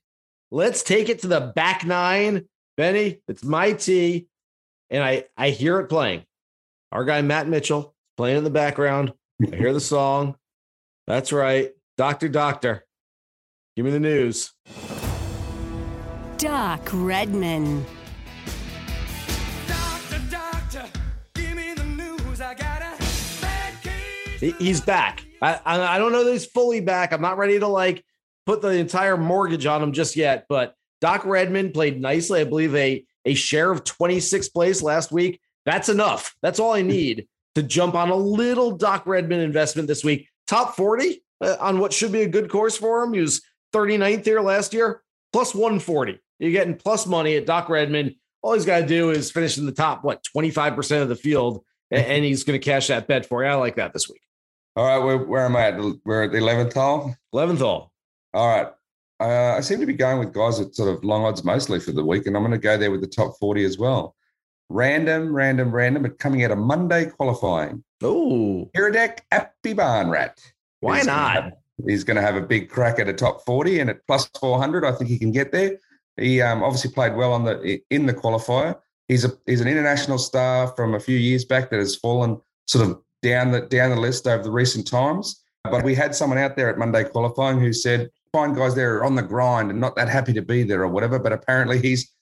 Let's 0.50 0.82
take 0.82 1.10
it 1.10 1.20
to 1.20 1.26
the 1.26 1.52
back 1.54 1.84
nine. 1.84 2.46
Benny, 2.78 3.18
it's 3.28 3.44
my 3.44 3.74
tee. 3.74 4.28
And 4.88 5.04
I, 5.04 5.26
I 5.36 5.50
hear 5.50 5.78
it 5.80 5.88
playing. 5.88 6.24
Our 6.90 7.04
guy, 7.04 7.20
Matt 7.20 7.48
Mitchell, 7.48 7.94
playing 8.16 8.38
in 8.38 8.44
the 8.44 8.50
background. 8.50 9.12
I 9.42 9.56
hear 9.56 9.74
the 9.74 9.80
song. 9.80 10.36
That's 11.06 11.32
right. 11.32 11.70
Doctor, 11.96 12.28
doctor, 12.28 12.84
give 13.76 13.84
me 13.84 13.90
the 13.90 14.00
news. 14.00 14.52
Doc 16.38 16.88
Redman. 16.92 17.84
Doctor, 19.66 20.22
doctor, 20.30 20.84
give 21.34 21.54
me 21.56 21.74
the 21.74 21.84
news. 21.84 22.40
I 22.40 22.54
got 22.54 22.82
a 22.82 22.96
bad 23.40 23.74
case. 23.82 24.54
He's 24.58 24.80
back. 24.80 25.24
I, 25.40 25.60
I 25.64 25.96
I 25.96 25.98
don't 25.98 26.12
know 26.12 26.24
that 26.24 26.32
he's 26.32 26.46
fully 26.46 26.80
back. 26.80 27.12
I'm 27.12 27.20
not 27.20 27.36
ready 27.36 27.58
to 27.58 27.66
like 27.66 28.04
put 28.46 28.62
the 28.62 28.70
entire 28.70 29.16
mortgage 29.16 29.66
on 29.66 29.82
him 29.82 29.92
just 29.92 30.16
yet. 30.16 30.46
But 30.48 30.74
Doc 31.00 31.24
Redman 31.24 31.72
played 31.72 32.00
nicely. 32.00 32.40
I 32.40 32.44
believe 32.44 32.74
a 32.76 33.04
a 33.24 33.34
share 33.34 33.70
of 33.70 33.84
26th 33.84 34.52
place 34.52 34.82
last 34.82 35.12
week. 35.12 35.40
That's 35.64 35.88
enough. 35.88 36.34
That's 36.42 36.60
all 36.60 36.72
I 36.72 36.82
need 36.82 37.26
to 37.56 37.62
jump 37.62 37.94
on 37.94 38.10
a 38.10 38.16
little 38.16 38.76
Doc 38.76 39.04
Redman 39.06 39.40
investment 39.40 39.88
this 39.88 40.04
week. 40.04 40.28
Top 40.52 40.76
40 40.76 41.24
uh, 41.40 41.56
on 41.60 41.78
what 41.78 41.94
should 41.94 42.12
be 42.12 42.20
a 42.20 42.28
good 42.28 42.50
course 42.50 42.76
for 42.76 43.02
him. 43.02 43.14
He 43.14 43.22
was 43.22 43.40
39th 43.74 44.26
here 44.26 44.42
last 44.42 44.74
year, 44.74 45.00
plus 45.32 45.54
140. 45.54 46.20
You're 46.40 46.52
getting 46.52 46.74
plus 46.76 47.06
money 47.06 47.36
at 47.36 47.46
Doc 47.46 47.70
Redman. 47.70 48.16
All 48.42 48.52
he's 48.52 48.66
got 48.66 48.80
to 48.80 48.86
do 48.86 49.12
is 49.12 49.30
finish 49.30 49.56
in 49.56 49.64
the 49.64 49.72
top, 49.72 50.04
what, 50.04 50.22
25% 50.36 51.00
of 51.00 51.08
the 51.08 51.16
field, 51.16 51.64
a- 51.90 51.96
and 51.96 52.22
he's 52.22 52.44
going 52.44 52.60
to 52.60 52.62
cash 52.62 52.88
that 52.88 53.06
bet 53.08 53.24
for 53.24 53.42
you. 53.42 53.48
I 53.48 53.54
like 53.54 53.76
that 53.76 53.94
this 53.94 54.10
week. 54.10 54.20
All 54.76 54.84
right, 54.84 54.98
where, 54.98 55.16
where 55.16 55.46
am 55.46 55.56
I 55.56 55.68
at? 55.68 55.80
We're 56.04 56.24
at 56.24 56.32
the 56.32 56.38
11th 56.38 56.74
hole. 56.74 57.16
11th 57.34 57.58
hole. 57.58 57.90
All 58.34 58.46
right. 58.46 58.66
Uh, 59.20 59.56
I 59.56 59.60
seem 59.60 59.80
to 59.80 59.86
be 59.86 59.94
going 59.94 60.18
with 60.18 60.34
guys 60.34 60.60
at 60.60 60.74
sort 60.74 60.94
of 60.94 61.02
long 61.02 61.24
odds 61.24 61.44
mostly 61.44 61.80
for 61.80 61.92
the 61.92 62.04
week, 62.04 62.26
and 62.26 62.36
I'm 62.36 62.42
going 62.42 62.52
to 62.52 62.58
go 62.58 62.76
there 62.76 62.90
with 62.90 63.00
the 63.00 63.06
top 63.06 63.38
40 63.40 63.64
as 63.64 63.78
well. 63.78 64.16
Random, 64.72 65.34
random, 65.34 65.70
random, 65.70 66.02
but 66.02 66.18
coming 66.18 66.44
out 66.44 66.50
of 66.50 66.58
Monday 66.58 67.06
qualifying. 67.06 67.84
Oh, 68.02 68.70
Iridek 68.76 69.18
Appy 69.30 69.74
Barn 69.74 70.08
Rat. 70.08 70.40
why 70.80 70.96
He's 70.98 71.06
gonna 71.06 71.18
not? 71.34 71.42
have- 71.44 71.52
He's 71.86 72.04
going 72.04 72.16
to 72.16 72.22
have 72.22 72.36
a 72.36 72.40
big 72.40 72.68
crack 72.68 73.00
at 73.00 73.08
a 73.08 73.12
top 73.12 73.44
40 73.44 73.80
and 73.80 73.90
at 73.90 74.06
plus 74.06 74.28
400. 74.38 74.84
I 74.84 74.92
think 74.92 75.10
he 75.10 75.18
can 75.18 75.32
get 75.32 75.50
there. 75.50 75.78
He 76.16 76.40
um, 76.40 76.62
obviously 76.62 76.92
played 76.92 77.16
well 77.16 77.32
on 77.32 77.44
the 77.44 77.80
in 77.90 78.06
the 78.06 78.12
qualifier. 78.14 78.76
He's 79.08 79.24
a 79.24 79.32
he's 79.46 79.60
an 79.62 79.66
international 79.68 80.18
star 80.18 80.68
from 80.76 80.94
a 80.94 81.00
few 81.00 81.16
years 81.16 81.44
back 81.44 81.70
that 81.70 81.78
has 81.78 81.96
fallen 81.96 82.40
sort 82.68 82.86
of 82.88 83.00
down 83.22 83.50
the 83.50 83.62
down 83.62 83.90
the 83.90 83.96
list 83.96 84.28
over 84.28 84.42
the 84.42 84.50
recent 84.50 84.86
times. 84.86 85.42
But 85.64 85.82
we 85.82 85.94
had 85.94 86.14
someone 86.14 86.38
out 86.38 86.56
there 86.56 86.68
at 86.68 86.78
Monday 86.78 87.04
qualifying 87.04 87.58
who 87.58 87.72
said, 87.72 88.10
"Fine 88.32 88.54
guys, 88.54 88.74
they're 88.76 89.02
on 89.02 89.14
the 89.16 89.22
grind 89.22 89.70
and 89.70 89.80
not 89.80 89.96
that 89.96 90.08
happy 90.08 90.34
to 90.34 90.42
be 90.42 90.62
there 90.62 90.82
or 90.82 90.88
whatever." 90.88 91.18
But 91.18 91.32
apparently 91.32 91.80
he's 91.80 92.12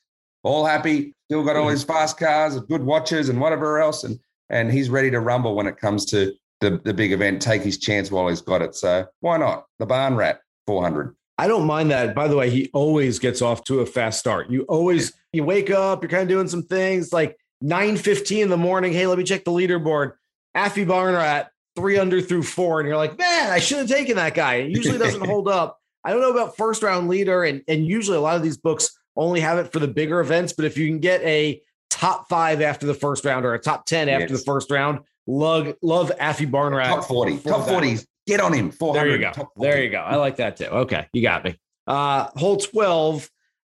all 0.43 0.65
happy, 0.65 1.15
still 1.31 1.45
got 1.45 1.55
all 1.55 1.69
his 1.69 1.85
fast 1.85 2.19
cars, 2.19 2.57
and 2.57 2.67
good 2.67 2.83
watches, 2.83 3.29
and 3.29 3.41
whatever 3.41 3.79
else, 3.81 4.03
and 4.03 4.19
and 4.49 4.73
he's 4.73 4.91
ready 4.91 5.13
to 5.13 5.21
rumble 5.21 5.55
when 5.55 5.69
it 5.69 5.77
comes 5.77 6.05
to 6.07 6.35
the, 6.59 6.81
the 6.83 6.93
big 6.93 7.13
event. 7.13 7.41
Take 7.41 7.63
his 7.63 7.79
chance 7.79 8.11
while 8.11 8.27
he's 8.27 8.41
got 8.41 8.63
it. 8.63 8.75
So 8.75 9.07
why 9.21 9.37
not 9.37 9.67
the 9.79 9.87
barn 9.87 10.17
rat? 10.17 10.41
Four 10.67 10.83
hundred. 10.83 11.15
I 11.39 11.47
don't 11.47 11.69
mind 11.69 11.93
that. 11.93 12.17
By 12.17 12.27
the 12.27 12.37
way, 12.37 12.51
he 12.51 12.69
always 12.73 13.21
gets 13.21 13.43
off 13.43 13.63
to 13.65 13.79
a 13.79 13.87
fast 13.87 14.19
start. 14.19 14.51
You 14.51 14.63
always 14.63 15.13
you 15.33 15.45
wake 15.45 15.71
up, 15.71 16.03
you're 16.03 16.11
kind 16.11 16.25
of 16.25 16.29
doing 16.29 16.49
some 16.49 16.65
things 16.65 17.13
like 17.13 17.39
9 17.61 17.97
15 17.97 18.43
in 18.43 18.49
the 18.49 18.57
morning. 18.57 18.93
Hey, 18.93 19.07
let 19.07 19.17
me 19.17 19.23
check 19.23 19.45
the 19.45 19.53
leaderboard. 19.53 20.15
Aphibarnrat, 20.57 21.47
three 21.77 21.97
under 21.97 22.21
through 22.21 22.43
four. 22.43 22.81
And 22.81 22.89
you're 22.89 22.97
like, 22.97 23.17
man, 23.17 23.53
I 23.53 23.61
should 23.61 23.79
have 23.79 23.89
taken 23.89 24.17
that 24.17 24.35
guy. 24.35 24.57
It 24.57 24.71
usually 24.71 24.99
doesn't 24.99 25.25
hold 25.27 25.47
up. 25.47 25.79
I 26.05 26.11
don't 26.11 26.23
know 26.23 26.33
about 26.33 26.57
first 26.57 26.83
round 26.83 27.09
leader, 27.09 27.45
and, 27.45 27.63
and 27.69 27.87
usually 27.87 28.17
a 28.17 28.21
lot 28.21 28.37
of 28.37 28.43
these 28.43 28.57
books 28.57 28.99
only 29.21 29.41
have 29.41 29.59
it 29.59 29.73
for 29.73 29.79
the 29.79 29.89
bigger 29.89 30.21
events. 30.21 30.53
But 30.53 30.65
if 30.65 30.77
you 30.77 30.89
can 30.89 30.99
get 30.99 31.21
a 31.23 31.61
top 31.91 32.29
five 32.29 32.61
after 32.63 32.87
the 32.87 32.95
first 32.95 33.25
round 33.25 33.45
or 33.45 33.55
a 33.55 33.59
top 33.59 33.85
10 33.87 34.09
after 34.09 34.29
Yes. 34.29 34.41
the 34.41 34.45
first 34.45 34.71
round, 34.71 35.01
love, 35.27 35.75
love 35.83 36.11
Aphibarnrat. 36.19 36.87
Top 36.87 37.05
40. 37.05 37.39
Top 37.39 37.67
that. 37.67 37.73
40. 37.73 37.99
Get 38.27 38.41
on 38.41 38.53
him. 38.53 38.73
There 38.81 39.09
you 39.09 39.19
go. 39.19 39.33
There 39.57 39.83
you 39.83 39.91
go. 39.91 39.99
I 39.99 40.17
like 40.17 40.37
that 40.37 40.57
too. 40.57 40.67
Okay, 40.67 41.07
you 41.13 41.23
got 41.23 41.45
me. 41.45 41.57
Uh, 41.87 42.29
hole 42.37 42.57
12. 42.57 43.29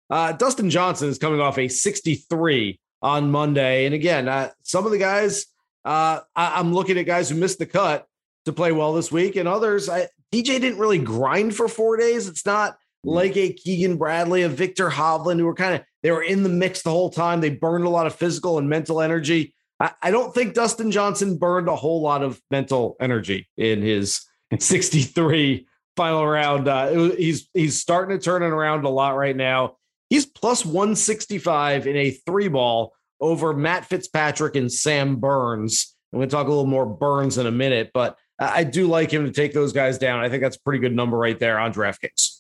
Uh, 0.10 0.32
Dustin 0.34 0.70
Johnson 0.70 1.08
is 1.10 1.18
coming 1.18 1.40
off 1.40 1.58
a 1.58 1.68
63 1.68 2.80
on 3.02 3.32
Monday. 3.32 3.86
And 3.86 3.96
again, 3.96 4.28
uh, 4.28 4.50
some 4.64 4.86
of 4.86 4.92
the 4.92 4.98
guys, 4.98 5.46
uh, 5.86 6.20
I, 6.36 6.60
I'm 6.60 6.74
looking 6.74 6.98
at 6.98 7.06
guys 7.06 7.30
who 7.30 7.36
missed 7.36 7.60
the 7.60 7.66
cut 7.66 8.06
to 8.46 8.54
play 8.54 8.72
well 8.72 8.94
this 8.94 9.12
week, 9.12 9.36
and 9.36 9.48
others, 9.48 9.88
I, 9.90 10.08
DJ 10.32 10.60
didn't 10.60 10.80
really 10.80 10.98
grind 11.00 11.56
for 11.56 11.68
four 11.68 11.98
days. 11.98 12.28
It's 12.28 12.46
not 12.46 12.78
like 13.04 13.38
a 13.38 13.54
Keegan 13.54 13.98
Bradley, 13.98 14.44
a 14.44 14.50
Viktor 14.50 14.90
Hovland, 14.90 15.40
who 15.40 15.46
were 15.46 15.56
kind 15.56 15.76
of 15.76 15.82
they 16.04 16.12
were 16.12 16.24
in 16.24 16.44
the 16.44 16.50
mix 16.50 16.82
the 16.82 16.92
whole 16.92 17.10
time. 17.10 17.42
They 17.42 17.50
burned 17.50 17.86
a 17.86 17.90
lot 17.90 18.08
of 18.08 18.16
physical 18.16 18.58
and 18.58 18.70
mental 18.70 19.02
energy. 19.02 19.54
I, 19.80 19.92
I 20.02 20.12
don't 20.12 20.34
think 20.34 20.54
Dustin 20.54 20.92
Johnson 20.92 21.38
burned 21.38 21.68
a 21.68 21.76
whole 21.76 22.02
lot 22.02 22.24
of 22.24 22.42
mental 22.52 22.96
energy 23.00 23.48
in 23.58 23.82
his 23.82 24.22
63 24.60 25.68
final 25.96 26.26
round. 26.26 26.68
Uh, 26.68 27.12
he's 27.12 27.50
he's 27.54 27.80
starting 27.80 28.18
to 28.18 28.24
turn 28.24 28.44
it 28.44 28.48
around 28.48 28.86
a 28.86 28.90
lot 28.90 29.16
right 29.16 29.36
now. 29.36 29.78
He's 30.10 30.26
plus 30.26 30.66
165 30.66 31.88
in 31.88 31.96
a 31.96 32.12
three 32.12 32.48
ball 32.48 32.94
over 33.22 33.54
Matt 33.54 33.86
Fitzpatrick 33.86 34.56
and 34.56 34.72
Sam 34.72 35.18
Burns. 35.18 35.96
I'm 36.12 36.20
going 36.20 36.30
to 36.30 36.36
talk 36.36 36.48
a 36.48 36.50
little 36.50 36.66
more 36.66 36.88
Burns 36.88 37.38
in 37.38 37.46
a 37.46 37.52
minute, 37.52 37.92
but 37.94 38.18
I 38.40 38.64
do 38.64 38.88
like 38.88 39.12
him 39.12 39.26
to 39.26 39.32
take 39.32 39.54
those 39.54 39.74
guys 39.74 39.98
down. 39.98 40.22
I 40.22 40.30
think 40.30 40.42
that's 40.42 40.56
a 40.56 40.62
pretty 40.62 40.80
good 40.80 40.96
number 40.96 41.18
right 41.18 41.38
there 41.38 41.60
on 41.60 41.74
DraftKings. 41.74 42.39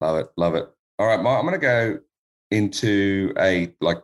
Love 0.00 0.18
it. 0.18 0.26
Love 0.36 0.54
it. 0.54 0.66
All 0.98 1.06
right. 1.06 1.20
Mark, 1.22 1.38
I'm 1.38 1.46
going 1.48 1.60
to 1.60 1.66
go 1.66 1.98
into 2.50 3.32
a 3.38 3.72
like 3.80 4.02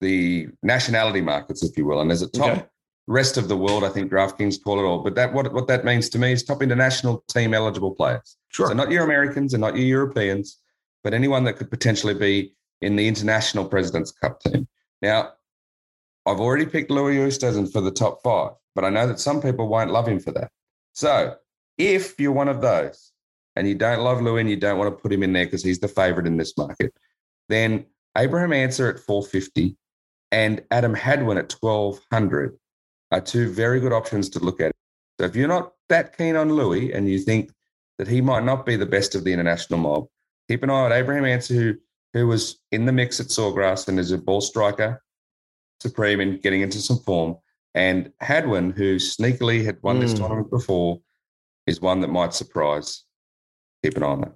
the 0.00 0.48
nationality 0.62 1.20
markets, 1.20 1.62
if 1.62 1.76
you 1.76 1.86
will. 1.86 2.00
And 2.00 2.10
there's 2.10 2.22
a 2.22 2.28
top 2.30 2.50
Okay. 2.52 2.64
rest 3.06 3.36
of 3.36 3.48
the 3.48 3.56
world, 3.56 3.84
I 3.84 3.88
think 3.88 4.10
DraftKings 4.10 4.62
call 4.62 4.78
it 4.78 4.82
all. 4.82 5.02
But 5.02 5.14
that 5.14 5.32
what, 5.32 5.52
what 5.52 5.66
that 5.68 5.84
means 5.84 6.08
to 6.10 6.18
me 6.18 6.32
is 6.32 6.42
top 6.42 6.62
international 6.62 7.24
team 7.28 7.54
eligible 7.54 7.94
players. 7.94 8.36
Sure. 8.48 8.68
So 8.68 8.74
not 8.74 8.90
your 8.90 9.04
Americans 9.04 9.54
and 9.54 9.60
not 9.60 9.76
your 9.76 9.86
Europeans, 9.86 10.60
but 11.04 11.14
anyone 11.14 11.44
that 11.44 11.56
could 11.56 11.70
potentially 11.70 12.14
be 12.14 12.54
in 12.82 12.96
the 12.96 13.06
international 13.08 13.64
President's 13.64 14.12
Cup 14.12 14.40
team. 14.40 14.66
Now, 15.00 15.32
I've 16.26 16.40
already 16.40 16.66
picked 16.66 16.90
Louis 16.90 17.16
Oosthuizen 17.16 17.70
for 17.72 17.80
the 17.80 17.90
top 17.92 18.22
five, 18.22 18.52
but 18.74 18.84
I 18.84 18.90
know 18.90 19.06
that 19.06 19.20
some 19.20 19.40
people 19.40 19.68
won't 19.68 19.92
love 19.92 20.08
him 20.08 20.18
for 20.18 20.32
that. 20.32 20.50
So 20.92 21.36
if 21.78 22.18
you're 22.18 22.32
one 22.32 22.48
of 22.48 22.60
those 22.60 23.12
and 23.56 23.66
you 23.66 23.74
don't 23.74 24.00
love 24.02 24.20
Louis 24.20 24.42
and 24.42 24.50
you 24.50 24.56
don't 24.56 24.78
want 24.78 24.94
to 24.96 25.02
put 25.02 25.12
him 25.12 25.22
in 25.22 25.32
there 25.32 25.46
because 25.46 25.64
he's 25.64 25.80
the 25.80 25.88
favorite 25.88 26.26
in 26.26 26.36
this 26.36 26.56
market, 26.56 26.92
then 27.48 27.86
Abraham 28.16 28.52
Ancer 28.52 28.88
at 28.88 28.98
450 29.00 29.76
and 30.32 30.62
Adam 30.70 30.94
Hadwin 30.94 31.38
at 31.38 31.52
1200 31.52 32.58
are 33.12 33.20
two 33.20 33.50
very 33.52 33.80
good 33.80 33.92
options 33.92 34.28
to 34.30 34.38
look 34.40 34.60
at. 34.60 34.72
So 35.18 35.26
if 35.26 35.34
you're 35.34 35.48
not 35.48 35.72
that 35.88 36.16
keen 36.16 36.36
on 36.36 36.52
Louis 36.52 36.92
and 36.92 37.08
you 37.08 37.18
think 37.18 37.50
that 37.98 38.08
he 38.08 38.20
might 38.20 38.44
not 38.44 38.66
be 38.66 38.76
the 38.76 38.86
best 38.86 39.14
of 39.14 39.24
the 39.24 39.32
international 39.32 39.78
mob, 39.78 40.06
keep 40.48 40.62
an 40.62 40.70
eye 40.70 40.84
on 40.84 40.92
Abraham 40.92 41.24
Ancer, 41.24 41.54
who, 41.54 41.74
who 42.12 42.26
was 42.26 42.58
in 42.72 42.84
the 42.84 42.92
mix 42.92 43.20
at 43.20 43.26
Sawgrass 43.28 43.88
and 43.88 43.98
is 43.98 44.10
a 44.10 44.18
ball 44.18 44.40
striker, 44.40 45.02
supreme 45.80 46.20
in 46.20 46.38
getting 46.38 46.60
into 46.60 46.78
some 46.78 46.98
form. 46.98 47.36
And 47.74 48.12
Hadwin, 48.20 48.70
who 48.70 48.96
sneakily 48.96 49.64
had 49.64 49.78
won 49.82 50.00
this 50.00 50.14
Mm. 50.14 50.18
tournament 50.18 50.50
before, 50.50 51.00
is 51.66 51.80
one 51.80 52.00
that 52.00 52.08
might 52.08 52.32
surprise. 52.34 53.04
Keep 53.82 53.96
an 53.96 54.02
eye 54.02 54.06
on 54.06 54.20
that. 54.22 54.32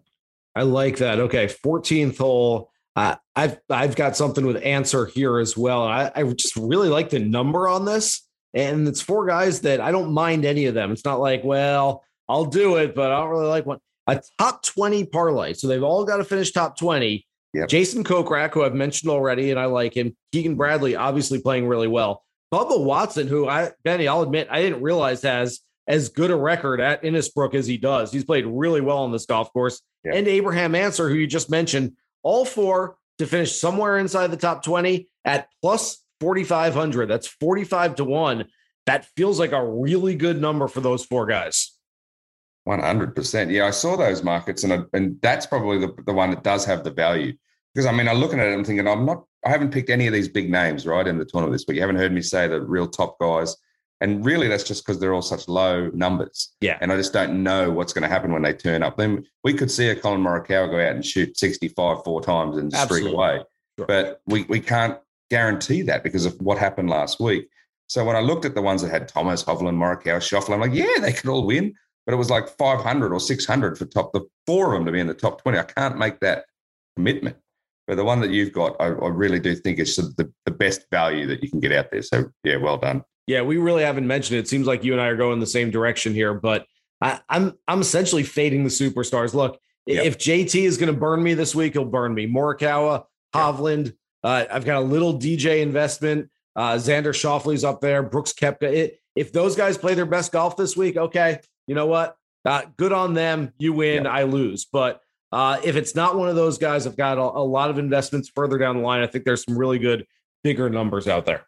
I 0.55 0.63
like 0.63 0.99
that. 0.99 1.21
Okay, 1.21 1.47
14th 1.47 2.19
hole. 2.19 2.71
Uh, 2.97 3.17
I've 3.37 3.59
I've 3.71 3.97
got 3.97 4.17
something 4.17 4.45
with 4.45 4.63
Ancer 4.63 5.07
here 5.07 5.39
as 5.39 5.57
well. 5.57 5.85
I, 5.85 6.11
I 6.15 6.25
just 6.25 6.57
really 6.57 6.89
like 6.89 7.11
the 7.11 7.21
number 7.21 7.69
on 7.69 7.85
this, 7.85 8.27
and 8.53 8.89
it's 8.89 9.01
four 9.01 9.27
guys 9.27 9.61
that 9.63 9.81
I 9.81 9.93
don't 9.93 10.13
mind 10.13 10.45
any 10.45 10.67
of 10.67 10.75
them. 10.75 10.91
It's 10.91 11.05
not 11.05 11.21
like, 11.21 11.45
well, 11.45 12.05
I'll 12.29 12.47
do 12.47 12.77
it, 12.77 12.95
but 12.95 13.13
I 13.13 13.21
don't 13.21 13.31
really 13.31 13.47
like 13.47 13.67
one. 13.67 13.79
A 14.07 14.21
top 14.39 14.65
20 14.65 15.07
parlay, 15.07 15.55
so 15.55 15.69
they've 15.69 15.83
all 15.83 16.05
got 16.05 16.17
to 16.17 16.25
finish 16.25 16.51
top 16.51 16.77
20. 16.77 17.27
Yep. 17.55 17.69
Jason 17.69 18.05
Kokrak, 18.05 18.55
who 18.55 18.65
I've 18.65 18.75
mentioned 18.75 19.11
already, 19.11 19.51
and 19.51 19.59
I 19.59 19.67
like 19.67 19.97
him. 19.97 20.17
Keegan 20.33 20.57
Bradley, 20.57 20.97
obviously 20.97 21.41
playing 21.41 21.67
really 21.67 21.89
well. 21.89 22.25
Bubba 22.53 22.83
Watson, 22.83 23.29
who 23.29 23.49
I 23.49 23.71
Benny, 23.85 24.09
I'll 24.09 24.23
admit, 24.23 24.49
I 24.51 24.63
didn't 24.63 24.83
realize 24.83 25.23
has 25.23 25.61
as 25.87 26.09
good 26.09 26.31
a 26.31 26.37
record 26.37 26.81
at 26.81 27.03
Innisbrook 27.03 27.55
as 27.55 27.67
he 27.67 27.77
does. 27.77 28.13
He's 28.13 28.25
played 28.25 28.47
really 28.47 28.81
well 28.81 28.99
on 28.99 29.13
this 29.13 29.27
golf 29.27 29.53
course. 29.53 29.81
Yeah. 30.05 30.15
And 30.15 30.29
Abraham 30.29 30.75
Ancer, 30.75 31.09
who 31.09 31.17
you 31.17 31.27
just 31.27 31.51
mentioned, 31.51 31.97
all 32.23 32.45
four 32.45 32.97
to 33.19 33.27
finish 33.27 33.59
somewhere 33.59 33.99
inside 33.99 34.29
the 34.29 34.37
top 34.37 34.65
20 34.65 35.09
at 35.25 35.49
plus 35.61 36.03
4,500. 36.21 37.07
That's 37.07 37.27
45 37.27 37.97
to 37.97 38.05
1. 38.05 38.45
That 38.87 39.07
feels 39.17 39.39
like 39.39 39.53
a 39.53 39.65
really 39.65 40.15
good 40.15 40.41
number 40.41 40.69
for 40.69 40.81
those 40.81 41.05
four 41.05 41.27
guys. 41.27 41.77
One 42.65 42.81
hundred 42.81 43.17
percent. 43.17 43.51
Yeah, 43.51 43.67
I 43.67 43.71
saw 43.71 43.97
those 43.97 44.23
markets, 44.23 44.65
and 44.65 44.73
I, 44.73 44.81
and 44.93 45.19
that's 45.23 45.47
probably 45.47 45.79
the, 45.79 45.95
the 46.07 46.13
one 46.13 46.31
that 46.31 46.45
does 46.45 46.65
have 46.67 46.85
the 46.85 46.91
value. 46.91 47.33
Because 47.75 47.87
I 47.87 47.93
mean, 47.93 48.07
I'm 48.07 48.19
looking 48.19 48.39
at 48.39 48.49
it, 48.49 48.53
I'm 48.53 48.65
thinking, 48.65 48.87
I'm 48.87 49.07
not, 49.07 49.25
I 49.45 49.51
haven't 49.51 49.71
picked 49.71 49.91
any 49.91 50.07
of 50.07 50.13
these 50.13 50.29
big 50.29 50.51
names 50.51 50.87
right 50.87 51.07
in 51.07 51.19
the 51.19 51.25
tournament 51.25 51.55
this 51.55 51.65
week. 51.67 51.77
You 51.77 51.83
haven't 51.83 51.97
heard 51.97 52.13
me 52.13 52.21
say 52.21 52.49
the 52.49 52.61
real 52.61 52.87
top 52.87 53.19
guys, 53.19 53.57
and 54.01 54.25
really 54.25 54.49
that's 54.49 54.65
just 54.65 54.85
because 54.85 54.99
they're 54.99 55.15
all 55.15 55.23
such 55.23 55.49
low 55.49 55.89
numbers. 55.95 56.55
Yeah. 56.61 56.79
and 56.81 56.93
I 56.93 56.97
just 56.97 57.13
don't 57.13 57.43
know 57.43 57.71
what's 57.71 57.93
going 57.93 58.03
to 58.03 58.09
happen 58.09 58.33
when 58.33 58.43
they 58.43 58.53
turn 58.53 58.83
up. 58.83 58.97
Then 58.97 59.25
we 59.45 59.55
could 59.55 59.71
see 59.71 59.89
a 59.89 59.97
Collin 59.97 60.23
Morikawa 60.23 60.71
go 60.71 60.77
out 60.81 60.95
and 60.95 61.05
shoot 61.05 61.37
65 61.37 62.05
four 62.05 62.21
times 62.23 62.57
and 62.57 62.73
streak 62.73 63.07
away, 63.07 63.43
Sure. 63.79 63.87
but 63.87 64.21
we 64.27 64.45
we 64.45 64.61
can't 64.61 64.99
guarantee 65.31 65.83
that 65.83 66.03
because 66.03 66.27
of 66.27 66.35
what 66.41 66.59
happened 66.59 66.91
last 66.91 67.21
week. 67.21 67.49
So 67.89 68.05
when 68.05 68.17
I 68.17 68.21
looked 68.21 68.45
at 68.45 68.55
the 68.55 68.63
ones 68.63 68.83
that 68.83 68.91
had 68.91 69.09
Thomas, 69.09 69.43
Hovland, 69.45 69.77
Morikawa, 69.77 70.21
Schauffele, 70.21 70.55
I'm 70.55 70.61
like, 70.61 70.75
yeah, 70.75 71.01
they 71.01 71.13
could 71.13 71.29
all 71.31 71.47
win 71.47 71.75
but 72.07 72.15
it 72.15 72.19
was 72.19 72.31
like 72.31 72.49
500 72.49 73.13
or 73.13 73.21
600 73.21 73.79
for 73.79 73.85
top 73.85 74.13
the 74.13 74.23
four 74.47 74.73
of 74.73 74.79
them 74.81 74.87
to 74.87 74.93
be 74.93 75.01
in 75.01 75.07
the 75.07 75.15
top 75.15 75.43
20 75.43 75.59
i 75.59 75.63
can't 75.63 75.99
make 75.99 76.19
that 76.21 76.45
commitment 76.97 77.37
but 77.87 77.97
the 77.97 78.05
one 78.05 78.21
that 78.21 78.31
you've 78.31 78.53
got 78.53 78.75
i, 78.81 78.87
I 78.87 79.09
really 79.09 79.39
do 79.39 79.55
think 79.55 79.79
is 79.79 79.95
the, 79.97 80.33
the 80.45 80.51
best 80.51 80.87
value 80.91 81.27
that 81.29 81.43
you 81.43 81.51
can 81.51 81.61
get 81.61 81.73
out 81.73 81.91
there 81.91 82.03
so 82.03 82.25
yeah 82.45 82.57
well 82.57 82.79
done 82.79 83.05
Yeah, 83.31 83.43
we 83.43 83.59
really 83.59 83.85
haven't 83.85 84.09
mentioned 84.09 84.39
it. 84.39 84.41
It 84.41 84.49
seems 84.49 84.67
like 84.67 84.83
you 84.83 84.93
and 84.93 85.01
I 85.01 85.07
are 85.07 85.17
going 85.17 85.39
the 85.39 85.47
same 85.47 85.71
direction 85.71 86.15
here, 86.15 86.35
but 86.35 86.67
I, 87.01 87.21
I'm 87.29 87.57
I'm 87.69 87.81
essentially 87.81 88.25
fading 88.25 88.65
the 88.65 88.71
superstars. 88.71 89.35
Look, 89.35 89.61
Yep. 89.87 90.05
if 90.05 90.19
JT 90.19 90.63
is 90.65 90.77
going 90.77 90.93
to 90.93 90.99
burn 90.99 91.23
me 91.23 91.35
this 91.35 91.55
week, 91.55 91.73
he'll 91.75 91.85
burn 91.85 92.13
me. 92.13 92.27
Morikawa, 92.27 93.05
Hovland. 93.35 93.95
Uh, 94.23 94.45
I've 94.51 94.65
got 94.65 94.79
a 94.79 94.85
little 94.85 95.19
DJ 95.19 95.63
investment. 95.63 96.29
Uh, 96.57 96.73
Xander 96.75 97.15
Schauffele's 97.15 97.65
up 97.65 97.81
there. 97.81 98.03
Brooks 98.03 98.33
Koepka. 98.33 98.65
It, 98.65 99.01
if 99.15 99.33
those 99.33 99.55
guys 99.57 99.79
play 99.79 99.95
their 99.95 100.07
best 100.07 100.33
golf 100.33 100.57
this 100.57 100.77
week, 100.77 100.97
okay, 100.97 101.41
you 101.69 101.75
know 101.77 101.87
what? 101.87 102.17
Uh, 102.45 102.63
good 102.77 102.93
on 102.93 103.15
them. 103.15 103.53
You 103.59 103.73
win, 103.73 104.07
I 104.07 104.25
lose. 104.25 104.65
But 104.65 105.01
uh, 105.33 105.61
if 105.65 105.77
it's 105.77 105.95
not 105.95 106.17
one 106.17 106.29
of 106.29 106.37
those 106.37 106.59
guys, 106.59 106.87
I've 106.87 106.97
got 106.97 107.17
a, 107.19 107.23
a 107.23 107.47
lot 107.47 107.71
of 107.71 107.79
investments 107.79 108.29
further 108.35 108.59
down 108.59 108.77
the 108.77 108.83
line. 108.83 109.03
I 109.03 109.07
think 109.07 109.25
there's 109.25 109.45
some 109.45 109.57
really 109.57 109.79
good, 109.79 110.05
bigger 110.43 110.69
numbers 110.69 111.07
out 111.09 111.27
there. 111.27 111.47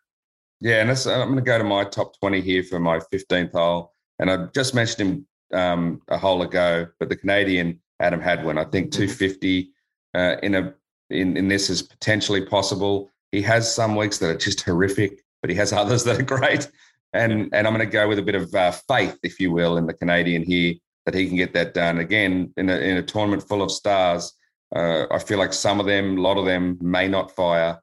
Yeah 0.62 0.81
and 0.81 0.90
that's, 0.90 1.07
i'm 1.07 1.29
going 1.29 1.37
to 1.37 1.42
go 1.42 1.59
to 1.59 1.64
my 1.64 1.85
top 1.85 2.18
20 2.20 2.40
here 2.40 2.62
for 2.62 2.79
my 2.79 2.98
15th 3.12 3.53
hole 3.53 3.92
and 4.18 4.31
i 4.31 4.46
just 4.55 4.75
mentioned 4.75 5.09
him 5.09 5.27
um, 5.59 6.01
a 6.09 6.16
hole 6.16 6.42
ago 6.42 6.87
but 6.98 7.09
the 7.09 7.16
canadian 7.16 7.79
adam 8.01 8.20
hadwin 8.20 8.59
i 8.59 8.64
think 8.64 8.90
250 8.90 9.70
uh, 10.14 10.37
in 10.42 10.55
a 10.55 10.75
in, 11.11 11.37
in 11.37 11.48
this 11.48 11.68
is 11.68 11.83
potentially 11.83 12.44
possible 12.44 13.11
he 13.33 13.42
has 13.42 13.72
some 13.72 13.96
weeks 13.96 14.18
that 14.18 14.31
are 14.31 14.38
just 14.38 14.62
horrific 14.62 15.22
but 15.42 15.51
he 15.51 15.57
has 15.57 15.72
others 15.83 16.05
that 16.05 16.18
are 16.18 16.22
great 16.22 16.70
and 17.12 17.48
and 17.53 17.66
I'm 17.66 17.75
going 17.75 17.87
to 17.87 17.92
go 17.92 18.09
with 18.09 18.18
a 18.18 18.22
bit 18.22 18.35
of 18.35 18.55
uh, 18.55 18.70
faith, 18.70 19.18
if 19.22 19.38
you 19.38 19.53
will, 19.53 19.77
in 19.77 19.87
the 19.87 19.94
Canadian 19.94 20.42
here 20.42 20.75
that 21.05 21.14
he 21.14 21.27
can 21.27 21.37
get 21.37 21.53
that 21.55 21.75
done. 21.75 21.98
Again, 21.98 22.53
in 22.57 22.70
a 22.70 22.77
in 22.77 22.96
a 22.96 23.03
tournament 23.03 23.46
full 23.46 23.62
of 23.62 23.70
stars, 23.70 24.33
uh, 24.75 25.07
I 25.11 25.18
feel 25.18 25.38
like 25.38 25.53
some 25.53 25.81
of 25.81 25.87
them, 25.87 26.18
a 26.18 26.20
lot 26.20 26.38
of 26.38 26.46
them, 26.46 26.79
may 26.81 27.09
not 27.09 27.35
fire. 27.35 27.81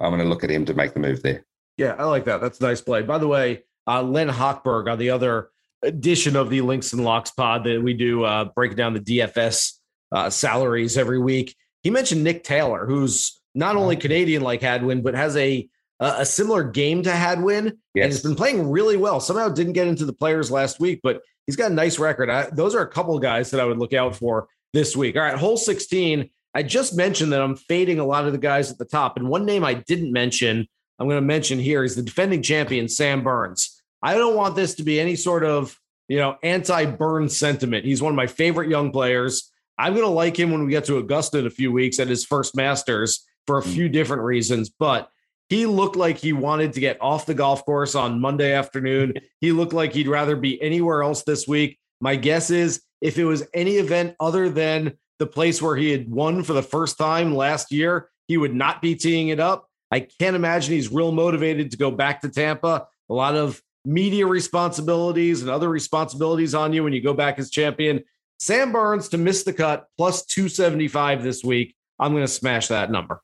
I'm 0.00 0.10
going 0.10 0.22
to 0.22 0.28
look 0.28 0.44
at 0.44 0.50
him 0.50 0.64
to 0.66 0.74
make 0.74 0.94
the 0.94 1.00
move 1.00 1.22
there. 1.22 1.44
Yeah, 1.76 1.94
I 1.98 2.04
like 2.04 2.24
that. 2.26 2.40
That's 2.40 2.60
a 2.60 2.62
nice 2.62 2.80
play. 2.80 3.02
By 3.02 3.18
the 3.18 3.28
way, 3.28 3.64
uh, 3.86 4.02
Len 4.02 4.28
Hochberg 4.28 4.90
on 4.90 4.98
the 4.98 5.10
other 5.10 5.50
edition 5.82 6.36
of 6.36 6.50
the 6.50 6.60
Links 6.60 6.92
and 6.92 7.04
Locks 7.04 7.30
pod 7.30 7.64
that 7.64 7.82
we 7.82 7.94
do 7.94 8.24
uh, 8.24 8.46
breaking 8.46 8.76
down 8.76 8.94
the 8.94 9.00
DFS 9.00 9.72
uh, 10.12 10.30
salaries 10.30 10.96
every 10.96 11.18
week. 11.18 11.54
He 11.82 11.90
mentioned 11.90 12.24
Nick 12.24 12.44
Taylor, 12.44 12.86
who's 12.86 13.40
not 13.54 13.76
only 13.76 13.96
Canadian 13.96 14.42
like 14.42 14.62
Hadwin, 14.62 15.02
but 15.02 15.14
has 15.14 15.36
a 15.36 15.68
a 16.00 16.26
similar 16.26 16.64
game 16.64 17.02
to 17.04 17.10
Hadwin 17.12 17.66
and 17.68 18.04
he's 18.04 18.20
been 18.22 18.34
playing 18.34 18.68
really 18.68 18.96
well. 18.96 19.20
Somehow 19.20 19.48
didn't 19.48 19.74
get 19.74 19.86
into 19.86 20.04
the 20.04 20.12
players 20.12 20.50
last 20.50 20.80
week, 20.80 21.00
but 21.02 21.22
he's 21.46 21.56
got 21.56 21.70
a 21.70 21.74
nice 21.74 21.98
record. 21.98 22.28
I, 22.28 22.50
those 22.50 22.74
are 22.74 22.82
a 22.82 22.88
couple 22.88 23.16
of 23.16 23.22
guys 23.22 23.50
that 23.52 23.60
I 23.60 23.64
would 23.64 23.78
look 23.78 23.94
out 23.94 24.16
for 24.16 24.48
this 24.72 24.96
week. 24.96 25.16
All 25.16 25.22
right, 25.22 25.38
hole 25.38 25.56
16. 25.56 26.28
I 26.52 26.62
just 26.62 26.96
mentioned 26.96 27.32
that 27.32 27.40
I'm 27.40 27.56
fading 27.56 28.00
a 28.00 28.04
lot 28.04 28.26
of 28.26 28.32
the 28.32 28.38
guys 28.38 28.70
at 28.70 28.78
the 28.78 28.84
top. 28.84 29.16
And 29.16 29.28
one 29.28 29.46
name 29.46 29.64
I 29.64 29.74
didn't 29.74 30.12
mention, 30.12 30.66
I'm 30.98 31.08
going 31.08 31.20
to 31.20 31.26
mention 31.26 31.58
here 31.58 31.84
is 31.84 31.96
the 31.96 32.02
defending 32.02 32.42
champion, 32.42 32.88
Sam 32.88 33.22
Burns. 33.22 33.82
I 34.02 34.14
don't 34.14 34.36
want 34.36 34.54
this 34.54 34.74
to 34.76 34.82
be 34.82 35.00
any 35.00 35.16
sort 35.16 35.44
of, 35.44 35.78
you 36.08 36.18
know, 36.18 36.36
anti-Burns 36.42 37.36
sentiment. 37.36 37.84
He's 37.84 38.02
one 38.02 38.12
of 38.12 38.16
my 38.16 38.26
favorite 38.26 38.68
young 38.68 38.92
players. 38.92 39.50
I'm 39.78 39.94
going 39.94 40.04
to 40.04 40.10
like 40.10 40.38
him 40.38 40.50
when 40.52 40.64
we 40.64 40.70
get 40.70 40.84
to 40.84 40.98
Augusta 40.98 41.38
in 41.38 41.46
a 41.46 41.50
few 41.50 41.72
weeks 41.72 41.98
at 41.98 42.08
his 42.08 42.24
first 42.24 42.56
Masters 42.56 43.24
for 43.46 43.58
a 43.58 43.62
hmm. 43.62 43.70
few 43.70 43.88
different 43.88 44.22
reasons. 44.22 44.70
But 44.70 45.08
he 45.48 45.66
looked 45.66 45.96
like 45.96 46.18
he 46.18 46.32
wanted 46.32 46.72
to 46.74 46.80
get 46.80 47.00
off 47.00 47.26
the 47.26 47.34
golf 47.34 47.64
course 47.64 47.94
on 47.94 48.20
Monday 48.20 48.52
afternoon. 48.52 49.14
He 49.40 49.52
looked 49.52 49.74
like 49.74 49.92
he'd 49.92 50.08
rather 50.08 50.36
be 50.36 50.60
anywhere 50.62 51.02
else 51.02 51.22
this 51.22 51.46
week. 51.46 51.78
My 52.00 52.16
guess 52.16 52.48
is 52.48 52.80
if 53.02 53.18
it 53.18 53.26
was 53.26 53.46
any 53.52 53.76
event 53.76 54.16
other 54.18 54.48
than 54.48 54.96
the 55.18 55.26
place 55.26 55.60
where 55.60 55.76
he 55.76 55.90
had 55.90 56.10
won 56.10 56.42
for 56.42 56.54
the 56.54 56.62
first 56.62 56.96
time 56.96 57.34
last 57.34 57.70
year, 57.70 58.08
he 58.26 58.38
would 58.38 58.54
not 58.54 58.80
be 58.80 58.94
teeing 58.94 59.28
it 59.28 59.40
up. 59.40 59.68
I 59.94 60.00
can't 60.00 60.34
imagine 60.34 60.74
he's 60.74 60.90
real 60.90 61.12
motivated 61.12 61.70
to 61.70 61.76
go 61.76 61.92
back 61.92 62.20
to 62.22 62.28
Tampa. 62.28 62.88
A 63.08 63.14
lot 63.14 63.36
of 63.36 63.62
media 63.84 64.26
responsibilities 64.26 65.40
and 65.40 65.48
other 65.48 65.68
responsibilities 65.68 66.52
on 66.52 66.72
you 66.72 66.82
when 66.82 66.92
you 66.92 67.00
go 67.00 67.14
back 67.14 67.38
as 67.38 67.48
champion. 67.48 68.02
Sam 68.40 68.72
Burns 68.72 69.08
to 69.10 69.18
miss 69.18 69.44
the 69.44 69.52
cut 69.52 69.86
plus 69.96 70.24
275 70.26 71.22
this 71.22 71.44
week. 71.44 71.76
I'm 72.00 72.10
going 72.12 72.24
to 72.24 72.28
smash 72.28 72.66
that 72.68 72.90
number. 72.90 73.22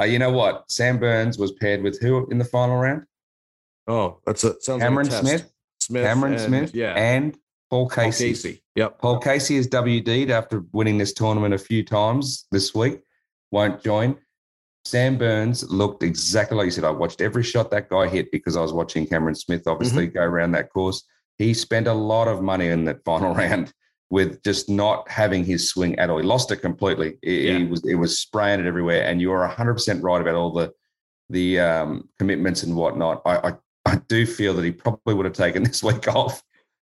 Uh, 0.00 0.02
you 0.04 0.18
know 0.18 0.32
what? 0.32 0.64
Sam 0.68 0.98
Burns 0.98 1.38
was 1.38 1.52
paired 1.52 1.80
with 1.82 2.00
who 2.00 2.26
in 2.30 2.38
the 2.38 2.44
final 2.44 2.76
round? 2.76 3.04
Oh, 3.86 4.18
that's 4.26 4.42
a 4.42 4.60
sounds 4.60 4.82
Cameron 4.82 5.06
like 5.10 5.22
a. 5.22 5.26
Smith. 5.26 5.52
Smith, 5.78 6.04
Cameron 6.04 6.32
and- 6.32 6.42
Smith. 6.42 6.74
yeah, 6.74 6.94
And 6.94 7.34
Paul 7.70 7.88
Paul 7.88 7.90
Casey. 7.90 8.28
Casey. 8.30 8.62
Yep. 8.74 8.98
Paul 9.00 9.20
Casey 9.20 9.56
is 9.56 9.68
WD'd 9.68 10.30
after 10.30 10.64
winning 10.72 10.98
this 10.98 11.12
tournament 11.12 11.54
a 11.54 11.58
few 11.58 11.84
times 11.84 12.46
this 12.50 12.74
week. 12.74 13.00
Won't 13.52 13.84
join. 13.84 14.16
Sam 14.84 15.16
Burns 15.16 15.68
looked 15.70 16.02
exactly 16.02 16.56
like 16.56 16.64
you 16.66 16.70
said. 16.72 16.84
I 16.84 16.90
watched 16.90 17.20
every 17.20 17.42
shot 17.42 17.70
that 17.70 17.88
guy 17.88 18.08
hit 18.08 18.30
because 18.32 18.56
I 18.56 18.60
was 18.62 18.72
watching 18.72 19.06
Cameron 19.06 19.34
Smith 19.34 19.66
obviously 19.66 20.06
Mm-hmm. 20.08 20.14
go 20.18 20.22
around 20.22 20.52
that 20.52 20.70
course. 20.70 21.04
He 21.38 21.54
spent 21.54 21.86
a 21.86 21.92
lot 21.94 22.28
of 22.28 22.42
money 22.42 22.68
in 22.68 22.84
that 22.86 23.04
final 23.04 23.34
round 23.42 23.72
with 24.10 24.42
just 24.42 24.68
not 24.68 25.08
having 25.08 25.44
his 25.44 25.70
swing 25.70 25.98
at 25.98 26.10
all. 26.10 26.18
He 26.18 26.24
lost 26.24 26.50
it 26.50 26.56
completely. 26.56 27.18
It, 27.22 27.44
Yeah. 27.44 27.58
it 27.58 27.70
was 27.70 27.84
it 27.86 27.94
was 27.94 28.18
spraying 28.18 28.60
it 28.60 28.66
everywhere. 28.66 29.04
And 29.04 29.20
you 29.20 29.32
are 29.32 29.40
100 29.46 29.74
percent 29.74 30.02
right 30.02 30.20
about 30.20 30.34
all 30.34 30.52
the 30.52 30.72
the 31.30 31.60
um, 31.60 32.08
commitments 32.18 32.62
and 32.62 32.76
whatnot. 32.76 33.22
I, 33.24 33.36
I 33.36 33.52
I 33.86 33.96
do 34.08 34.26
feel 34.26 34.52
that 34.54 34.64
he 34.64 34.70
probably 34.72 35.14
would 35.14 35.24
have 35.26 35.34
taken 35.34 35.62
this 35.68 35.82
week 35.82 36.06
off 36.08 36.42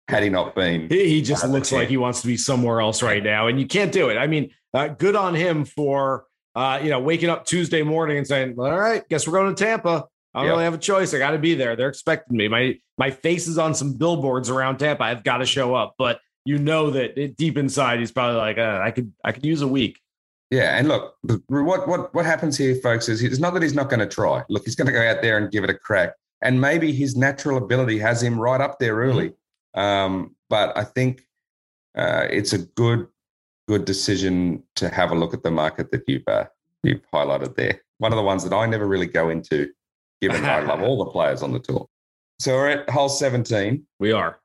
had 0.08 0.22
he 0.22 0.30
not 0.30 0.54
been. 0.54 0.88
He, 0.88 1.08
he 1.08 1.22
just 1.22 1.46
looks 1.46 1.70
like 1.72 1.88
he 1.88 1.96
wants 1.98 2.20
to 2.22 2.26
be 2.28 2.36
somewhere 2.36 2.80
else 2.80 3.02
right 3.02 3.22
now, 3.22 3.48
and 3.48 3.60
you 3.60 3.66
can't 3.66 3.92
do 3.92 4.08
it. 4.08 4.16
I 4.16 4.26
mean, 4.26 4.50
uh, 4.72 4.88
good 4.88 5.14
on 5.16 5.34
him 5.34 5.64
for 5.66 6.24
uh, 6.58 6.80
you 6.82 6.90
know 6.90 6.98
waking 7.00 7.30
up 7.30 7.44
Tuesday 7.46 7.82
morning 7.82 8.18
and 8.18 8.26
saying, 8.26 8.56
"All 8.58 8.78
right, 8.78 9.08
guess 9.08 9.26
we're 9.26 9.38
going 9.38 9.54
to 9.54 9.64
Tampa." 9.64 10.04
I 10.34 10.40
don't 10.40 10.46
Yep. 10.46 10.52
really 10.52 10.64
have 10.64 10.74
a 10.74 10.78
choice. 10.78 11.14
I 11.14 11.18
got 11.18 11.30
to 11.30 11.38
be 11.38 11.54
there. 11.54 11.76
They're 11.76 11.88
expecting 11.88 12.36
me. 12.36 12.48
My 12.48 12.78
my 12.98 13.10
face 13.10 13.46
is 13.46 13.58
on 13.58 13.74
some 13.74 13.92
billboards 13.94 14.50
around 14.50 14.78
Tampa. 14.78 15.04
I've 15.04 15.24
got 15.24 15.38
to 15.38 15.46
show 15.46 15.74
up. 15.74 15.94
But 15.98 16.20
you 16.44 16.58
know 16.58 16.90
that 16.90 17.16
it, 17.20 17.36
deep 17.36 17.56
inside, 17.56 18.00
he's 18.00 18.12
probably 18.12 18.36
like, 18.36 18.58
uh, 18.58 18.80
"I 18.82 18.90
could 18.90 19.12
I 19.24 19.32
could 19.32 19.46
use 19.46 19.62
a 19.62 19.68
week." 19.68 20.00
Yeah, 20.50 20.76
and 20.78 20.88
look, 20.88 21.14
what 21.48 21.86
what 21.88 22.12
what 22.14 22.26
happens 22.26 22.56
here, 22.58 22.74
folks, 22.76 23.08
is 23.08 23.22
it's 23.22 23.38
not 23.38 23.54
that 23.54 23.62
he's 23.62 23.74
not 23.74 23.88
going 23.88 24.00
to 24.00 24.06
try. 24.08 24.42
Look, 24.48 24.64
he's 24.64 24.74
going 24.74 24.86
to 24.86 24.92
go 24.92 25.02
out 25.02 25.22
there 25.22 25.38
and 25.38 25.50
give 25.50 25.62
it 25.64 25.70
a 25.70 25.74
crack, 25.74 26.14
and 26.42 26.60
maybe 26.60 26.92
his 26.92 27.16
natural 27.16 27.58
ability 27.58 27.98
has 27.98 28.22
him 28.22 28.38
right 28.40 28.60
up 28.60 28.78
there 28.78 28.96
early. 28.96 29.32
Um, 29.74 30.34
but 30.50 30.76
I 30.76 30.84
think 30.84 31.22
uh, 31.96 32.26
it's 32.30 32.52
a 32.52 32.58
good 32.58 33.06
good 33.68 33.84
decision 33.84 34.62
to 34.76 34.88
have 34.88 35.10
a 35.12 35.14
look 35.14 35.34
at 35.34 35.42
the 35.42 35.50
market 35.50 35.90
that 35.92 36.02
you've 36.08 36.26
uh, 36.26 36.46
you've 36.82 37.02
highlighted 37.12 37.54
there. 37.54 37.80
One 37.98 38.12
of 38.12 38.16
the 38.16 38.22
ones 38.22 38.42
that 38.44 38.54
I 38.54 38.66
never 38.66 38.88
really 38.88 39.06
go 39.06 39.28
into, 39.28 39.68
given 40.20 40.44
I 40.44 40.60
love 40.60 40.82
all 40.82 41.04
the 41.04 41.10
players 41.10 41.42
on 41.42 41.52
the 41.52 41.60
tour. 41.60 41.86
So 42.38 42.54
we're 42.54 42.68
at 42.68 42.90
hole 42.90 43.08
seventeen. 43.08 43.86
We 44.00 44.12
are. 44.12 44.40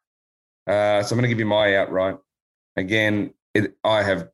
Uh, 0.67 1.03
so 1.03 1.13
I'm 1.13 1.19
going 1.19 1.23
to 1.23 1.27
give 1.29 1.39
you 1.39 1.45
my 1.45 1.75
outright. 1.77 2.17
Again, 2.75 3.33
it, 3.53 3.75
I 3.83 4.03
have 4.03 4.29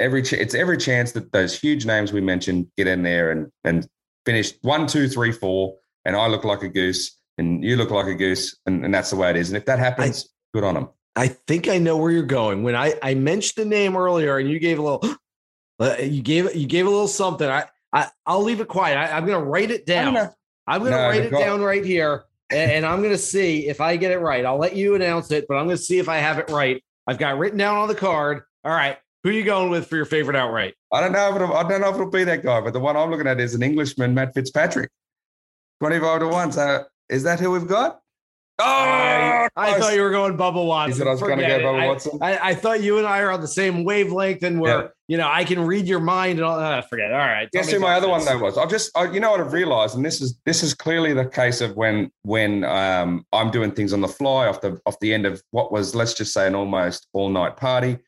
every 0.00 0.22
ch- 0.22 0.34
it's 0.34 0.54
every 0.54 0.76
chance 0.76 1.12
that 1.12 1.32
those 1.32 1.58
huge 1.58 1.86
names 1.86 2.12
we 2.12 2.20
mentioned 2.20 2.66
get 2.76 2.86
in 2.86 3.02
there 3.02 3.30
and 3.30 3.50
and 3.64 3.88
finish 4.26 4.52
one, 4.62 4.86
two, 4.86 5.08
three, 5.08 5.32
four, 5.32 5.76
and 6.04 6.14
I 6.14 6.28
look 6.28 6.44
like 6.44 6.62
a 6.62 6.68
goose 6.68 7.18
and 7.38 7.64
you 7.64 7.76
look 7.76 7.90
like 7.90 8.06
a 8.06 8.14
goose, 8.14 8.56
and, 8.66 8.84
and 8.84 8.94
that's 8.94 9.10
the 9.10 9.16
way 9.16 9.30
it 9.30 9.36
is. 9.36 9.48
And 9.48 9.56
if 9.56 9.64
that 9.64 9.78
happens, 9.78 10.28
good 10.52 10.64
on 10.64 10.74
them. 10.74 10.88
I 11.14 11.28
think 11.28 11.68
I 11.68 11.78
know 11.78 11.96
where 11.98 12.10
you're 12.10 12.22
going. 12.22 12.62
When 12.62 12.74
I 12.74 12.94
I 13.02 13.14
mentioned 13.14 13.64
the 13.66 13.68
name 13.68 13.96
earlier, 13.96 14.38
and 14.38 14.48
you 14.50 14.58
gave 14.58 14.78
a 14.78 14.82
little, 14.82 15.16
uh, 15.80 15.96
you 16.00 16.22
gave 16.22 16.54
you 16.54 16.66
gave 16.66 16.86
a 16.86 16.90
little 16.90 17.08
something. 17.08 17.48
I 17.48 17.64
I 17.92 18.08
I'll 18.26 18.42
leave 18.42 18.60
it 18.60 18.68
quiet. 18.68 18.96
I, 18.96 19.16
I'm 19.16 19.26
going 19.26 19.38
to 19.38 19.44
write 19.44 19.70
it 19.70 19.84
down. 19.86 20.14
know. 20.14 20.30
I'm 20.66 20.80
going 20.80 20.92
to 20.92 20.98
No, 20.98 21.08
write 21.08 21.24
it 21.24 21.30
goal- 21.30 21.40
down 21.40 21.60
right 21.60 21.84
here, 21.84 22.24
and, 22.50 22.70
and 22.70 22.86
I'm 22.86 22.98
going 23.00 23.10
to 23.12 23.18
see 23.18 23.66
if 23.68 23.80
I 23.80 23.96
get 23.96 24.12
it 24.12 24.18
right. 24.20 24.44
I'll 24.44 24.56
let 24.58 24.76
you 24.76 24.94
announce 24.94 25.30
it, 25.32 25.46
but 25.48 25.56
I'm 25.56 25.64
going 25.66 25.76
to 25.76 25.82
see 25.82 25.98
if 25.98 26.08
I 26.08 26.18
have 26.18 26.38
it 26.38 26.48
right. 26.50 26.82
I've 27.06 27.18
got 27.18 27.34
it 27.34 27.38
written 27.38 27.58
down 27.58 27.76
on 27.76 27.88
the 27.88 27.94
card. 27.96 28.42
All 28.64 28.70
right, 28.72 28.96
who 29.24 29.30
are 29.30 29.32
you 29.32 29.42
going 29.42 29.70
with 29.70 29.88
for 29.88 29.96
your 29.96 30.04
favorite 30.04 30.36
outright? 30.36 30.74
I 30.92 31.00
don't 31.00 31.12
know 31.12 31.28
if 31.30 31.34
it'll, 31.34 31.52
I 31.54 31.68
don't 31.68 31.80
know 31.80 31.88
if 31.88 31.96
it'll 31.96 32.10
be 32.10 32.22
that 32.24 32.42
guy, 32.44 32.60
but 32.60 32.72
the 32.72 32.80
one 32.80 32.96
I'm 32.96 33.10
looking 33.10 33.26
at 33.26 33.40
is 33.40 33.54
an 33.54 33.62
Englishman, 33.62 34.14
Matt 34.14 34.32
Fitzpatrick, 34.34 34.88
twenty-five 35.80 36.20
to 36.20 36.28
one. 36.28 36.52
So 36.52 36.84
is 37.08 37.24
that 37.24 37.40
who 37.40 37.50
we've 37.50 37.66
got? 37.66 38.01
Oh, 38.58 38.64
I, 38.64 39.48
I 39.56 39.78
thought 39.80 39.94
you 39.94 40.02
were 40.02 40.10
going 40.10 40.36
Bubba 40.36 40.64
Watson. 40.64 40.90
You 40.90 40.98
said 40.98 41.06
I 41.08 41.10
was 41.12 41.20
gonna 41.20 41.36
go 41.36 41.42
it. 41.42 41.62
Bubba 41.62 41.86
Watson? 41.88 42.18
I, 42.20 42.50
I 42.50 42.54
thought 42.54 42.82
you 42.82 42.98
and 42.98 43.06
I 43.06 43.20
are 43.20 43.30
on 43.30 43.40
the 43.40 43.48
same 43.48 43.82
wavelength, 43.82 44.42
and 44.42 44.60
we're 44.60 44.82
Yeah. 44.82 44.88
you 45.08 45.16
know 45.16 45.28
I 45.28 45.44
can 45.44 45.60
read 45.66 45.86
your 45.88 46.00
mind 46.00 46.38
and 46.38 46.46
all. 46.46 46.58
Uh, 46.60 46.80
forget. 46.82 47.10
it. 47.10 47.12
All 47.14 47.18
right. 47.18 47.50
Guess 47.50 47.70
who 47.72 47.80
my 47.80 47.94
other 47.94 48.08
one 48.08 48.24
though 48.24 48.38
was? 48.38 48.58
I've 48.58 48.70
just, 48.70 48.96
I, 48.96 49.10
you 49.10 49.20
know 49.20 49.30
what 49.30 49.40
I've 49.40 49.52
realised, 49.52 49.96
and 49.96 50.04
this 50.04 50.20
is 50.20 50.38
this 50.46 50.62
is 50.62 50.74
clearly 50.74 51.12
the 51.12 51.26
case 51.26 51.60
of 51.60 51.74
when 51.76 52.10
when 52.22 52.62
um, 52.64 53.24
I'm 53.32 53.50
doing 53.50 53.72
things 53.72 53.92
on 53.92 54.00
the 54.00 54.08
fly 54.08 54.46
off 54.46 54.60
the 54.60 54.80
off 54.86 54.98
the 55.00 55.12
end 55.12 55.26
of 55.26 55.42
what 55.50 55.72
was, 55.72 55.94
let's 55.94 56.14
just 56.14 56.32
say, 56.32 56.46
an 56.46 56.54
almost 56.54 57.08
all 57.12 57.30
night 57.30 57.56
party. 57.56 57.98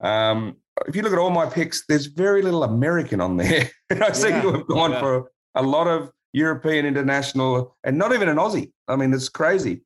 Um, 0.00 0.56
if 0.88 0.96
you 0.96 1.02
look 1.02 1.12
at 1.12 1.18
all 1.18 1.30
my 1.30 1.46
picks, 1.46 1.84
there's 1.86 2.06
very 2.06 2.40
little 2.42 2.64
American 2.64 3.20
on 3.20 3.36
there. 3.36 3.70
And 3.90 4.02
I 4.04 4.12
seem 4.12 4.30
Yeah, 4.36 4.42
to 4.42 4.52
have 4.52 4.66
gone 4.68 4.92
yeah. 4.92 5.00
for 5.00 5.30
a 5.56 5.62
lot 5.62 5.88
of 5.88 6.10
European, 6.32 6.86
international, 6.86 7.76
and 7.84 7.98
not 7.98 8.12
even 8.14 8.28
an 8.28 8.36
Aussie. 8.36 8.70
I 8.88 8.94
mean, 8.96 9.12
it's 9.12 9.28
crazy. 9.28 9.82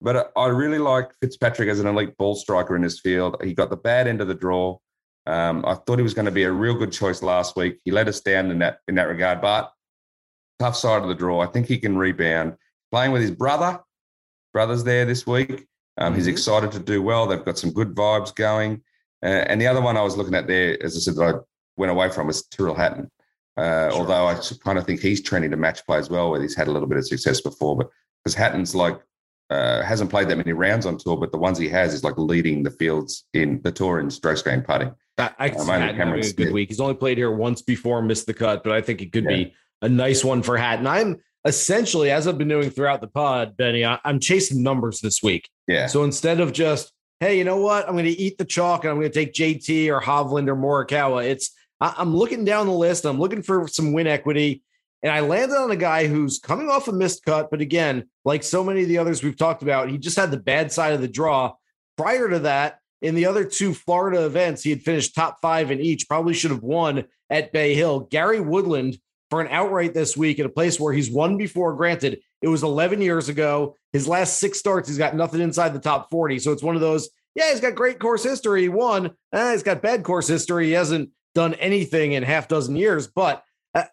But 0.00 0.30
I 0.36 0.46
really 0.46 0.78
like 0.78 1.10
Fitzpatrick 1.20 1.68
as 1.68 1.80
an 1.80 1.86
elite 1.86 2.16
ball 2.16 2.34
striker 2.36 2.76
in 2.76 2.82
this 2.82 3.00
field. 3.00 3.36
He 3.42 3.52
got 3.54 3.70
the 3.70 3.76
bad 3.76 4.06
end 4.06 4.20
of 4.20 4.28
the 4.28 4.34
draw. 4.34 4.78
Um, 5.26 5.64
I 5.66 5.74
thought 5.74 5.98
he 5.98 6.02
was 6.04 6.14
going 6.14 6.26
to 6.26 6.30
be 6.32 6.44
a 6.44 6.52
real 6.52 6.74
good 6.74 6.92
choice 6.92 7.22
last 7.22 7.56
week. 7.56 7.80
He 7.84 7.90
let 7.90 8.08
us 8.08 8.20
down 8.20 8.50
in 8.50 8.60
that 8.60 8.78
in 8.88 8.94
that 8.94 9.08
regard, 9.08 9.40
but 9.40 9.72
tough 10.58 10.76
side 10.76 11.02
of 11.02 11.08
the 11.08 11.14
draw. 11.14 11.40
I 11.40 11.46
think 11.46 11.66
he 11.66 11.78
can 11.78 11.98
rebound. 11.98 12.56
Playing 12.92 13.12
with 13.12 13.22
his 13.22 13.30
brother, 13.32 13.80
brother's 14.52 14.84
there 14.84 15.04
this 15.04 15.26
week. 15.26 15.66
Um, 15.98 16.14
He's 16.14 16.26
Mhm. 16.26 16.30
excited 16.30 16.72
to 16.72 16.78
do 16.78 17.02
well. 17.02 17.26
They've 17.26 17.44
got 17.44 17.58
some 17.58 17.72
good 17.72 17.94
vibes 17.94 18.34
going. 18.34 18.82
Uh, 19.22 19.26
and 19.48 19.60
the 19.60 19.66
other 19.66 19.80
one 19.80 19.96
I 19.96 20.02
was 20.02 20.16
looking 20.16 20.34
at 20.34 20.46
there, 20.46 20.80
as 20.82 20.96
I 20.96 21.00
said, 21.00 21.16
that 21.16 21.34
I 21.34 21.38
went 21.76 21.90
away 21.90 22.08
from 22.08 22.28
was 22.28 22.46
Tyrrell 22.46 22.74
Hatton. 22.76 23.10
Uh, 23.56 23.90
Sure. 23.90 23.98
Although 24.00 24.28
I 24.28 24.40
kind 24.64 24.78
of 24.78 24.86
think 24.86 25.00
he's 25.00 25.20
trending 25.20 25.50
to 25.50 25.56
match 25.56 25.84
play 25.84 25.98
as 25.98 26.08
well, 26.08 26.30
where 26.30 26.40
he's 26.40 26.54
had 26.56 26.68
a 26.68 26.70
little 26.70 26.88
bit 26.88 26.98
of 26.98 27.06
success 27.06 27.40
before. 27.40 27.76
But 27.76 27.90
because 28.24 28.34
Hatton's 28.36 28.74
like 28.76 28.98
uh, 29.50 29.82
hasn't 29.82 30.10
played 30.10 30.28
that 30.28 30.36
many 30.36 30.52
rounds 30.52 30.84
on 30.86 30.98
tour, 30.98 31.16
but 31.16 31.32
the 31.32 31.38
ones 31.38 31.58
he 31.58 31.68
has 31.68 31.94
is 31.94 32.04
like 32.04 32.18
leading 32.18 32.62
the 32.62 32.70
fields 32.70 33.24
in 33.32 33.60
the 33.62 33.72
tour 33.72 33.98
in 34.00 34.10
strokes 34.10 34.42
gained 34.42 34.64
putting. 34.64 34.92
I, 35.16 35.30
I 35.38 35.48
Um, 35.48 35.58
see 35.64 35.70
Hatton 35.72 35.96
having 35.96 36.24
a 36.24 36.32
good 36.32 36.52
week. 36.52 36.68
He's 36.68 36.80
only 36.80 36.94
played 36.94 37.18
here 37.18 37.32
once 37.32 37.62
before, 37.62 38.02
missed 38.02 38.26
the 38.26 38.34
cut, 38.34 38.62
but 38.62 38.72
I 38.72 38.80
think 38.82 39.00
it 39.00 39.12
could 39.12 39.24
Yeah. 39.24 39.36
be 39.36 39.54
a 39.82 39.88
nice 39.88 40.22
one 40.24 40.42
for 40.42 40.56
Hatton. 40.58 40.86
I'm 40.86 41.16
essentially, 41.46 42.10
as 42.10 42.26
I've 42.28 42.36
been 42.38 42.48
doing 42.48 42.68
throughout 42.70 43.00
the 43.00 43.06
pod, 43.08 43.56
Benny, 43.56 43.84
I, 43.84 43.98
I'm 44.04 44.20
chasing 44.20 44.62
numbers 44.62 45.00
this 45.00 45.22
week. 45.22 45.48
Yeah. 45.66 45.86
So 45.86 46.04
instead 46.04 46.40
of 46.40 46.52
just, 46.52 46.92
hey, 47.20 47.38
you 47.38 47.44
know 47.44 47.56
what? 47.58 47.86
I'm 47.88 47.94
going 47.94 48.04
to 48.04 48.10
eat 48.10 48.38
the 48.38 48.44
chalk 48.44 48.84
and 48.84 48.90
I'm 48.90 48.98
going 48.98 49.10
to 49.10 49.14
take 49.14 49.32
JT 49.32 49.88
or 49.88 50.00
Hovland 50.00 50.48
or 50.48 50.56
Morikawa. 50.56 51.24
It's 51.24 51.52
I, 51.80 51.94
I'm 51.96 52.14
looking 52.14 52.44
down 52.44 52.66
the 52.66 52.72
list. 52.72 53.04
I'm 53.06 53.18
looking 53.18 53.42
for 53.42 53.66
some 53.66 53.92
win 53.92 54.06
equity, 54.06 54.62
and 55.02 55.12
I 55.12 55.20
landed 55.20 55.56
on 55.56 55.70
a 55.70 55.76
guy 55.76 56.06
who's 56.06 56.38
coming 56.38 56.68
off 56.68 56.88
a 56.88 56.92
missed 56.92 57.24
cut. 57.24 57.50
But 57.50 57.60
again, 57.60 58.08
like 58.24 58.42
so 58.42 58.64
many 58.64 58.82
of 58.82 58.88
the 58.88 58.98
others 58.98 59.22
we've 59.22 59.36
talked 59.36 59.62
about, 59.62 59.88
he 59.88 59.98
just 59.98 60.16
had 60.16 60.30
the 60.30 60.38
bad 60.38 60.72
side 60.72 60.92
of 60.92 61.00
the 61.00 61.08
draw. 61.08 61.54
Prior 61.96 62.28
to 62.28 62.40
that, 62.40 62.80
in 63.00 63.14
the 63.14 63.26
other 63.26 63.44
two 63.44 63.74
Florida 63.74 64.26
events, 64.26 64.62
he 64.62 64.70
had 64.70 64.82
finished 64.82 65.14
top 65.14 65.38
five 65.40 65.70
in 65.70 65.80
each. 65.80 66.08
Probably 66.08 66.34
should 66.34 66.50
have 66.50 66.62
won 66.62 67.04
at 67.30 67.52
Bay 67.52 67.74
Hill. 67.74 68.00
Gary 68.00 68.40
Woodland 68.40 68.98
for 69.30 69.40
an 69.40 69.48
outright 69.50 69.94
this 69.94 70.16
week 70.16 70.38
at 70.40 70.46
a 70.46 70.50
place 70.50 70.80
where 70.80 70.92
he's 70.92 71.10
won 71.10 71.36
before. 71.36 71.74
Granted, 71.74 72.20
it 72.42 72.48
was 72.48 72.62
11 72.62 73.00
years 73.00 73.28
ago. 73.28 73.76
His 73.92 74.08
last 74.08 74.38
six 74.38 74.58
starts, 74.58 74.88
he's 74.88 74.98
got 74.98 75.14
nothing 75.14 75.40
inside 75.40 75.74
the 75.74 75.80
top 75.80 76.10
40. 76.10 76.38
So 76.38 76.52
it's 76.52 76.62
one 76.62 76.74
of 76.74 76.80
those, 76.80 77.08
yeah, 77.34 77.50
he's 77.50 77.60
got 77.60 77.74
great 77.74 77.98
course 77.98 78.24
history. 78.24 78.62
He 78.62 78.68
won. 78.68 79.10
Eh, 79.32 79.52
he's 79.52 79.62
got 79.62 79.82
bad 79.82 80.02
course 80.02 80.26
history. 80.26 80.66
He 80.66 80.72
hasn't 80.72 81.10
done 81.34 81.54
anything 81.54 82.12
in 82.12 82.22
half 82.22 82.48
dozen 82.48 82.74
years, 82.74 83.06
but 83.06 83.44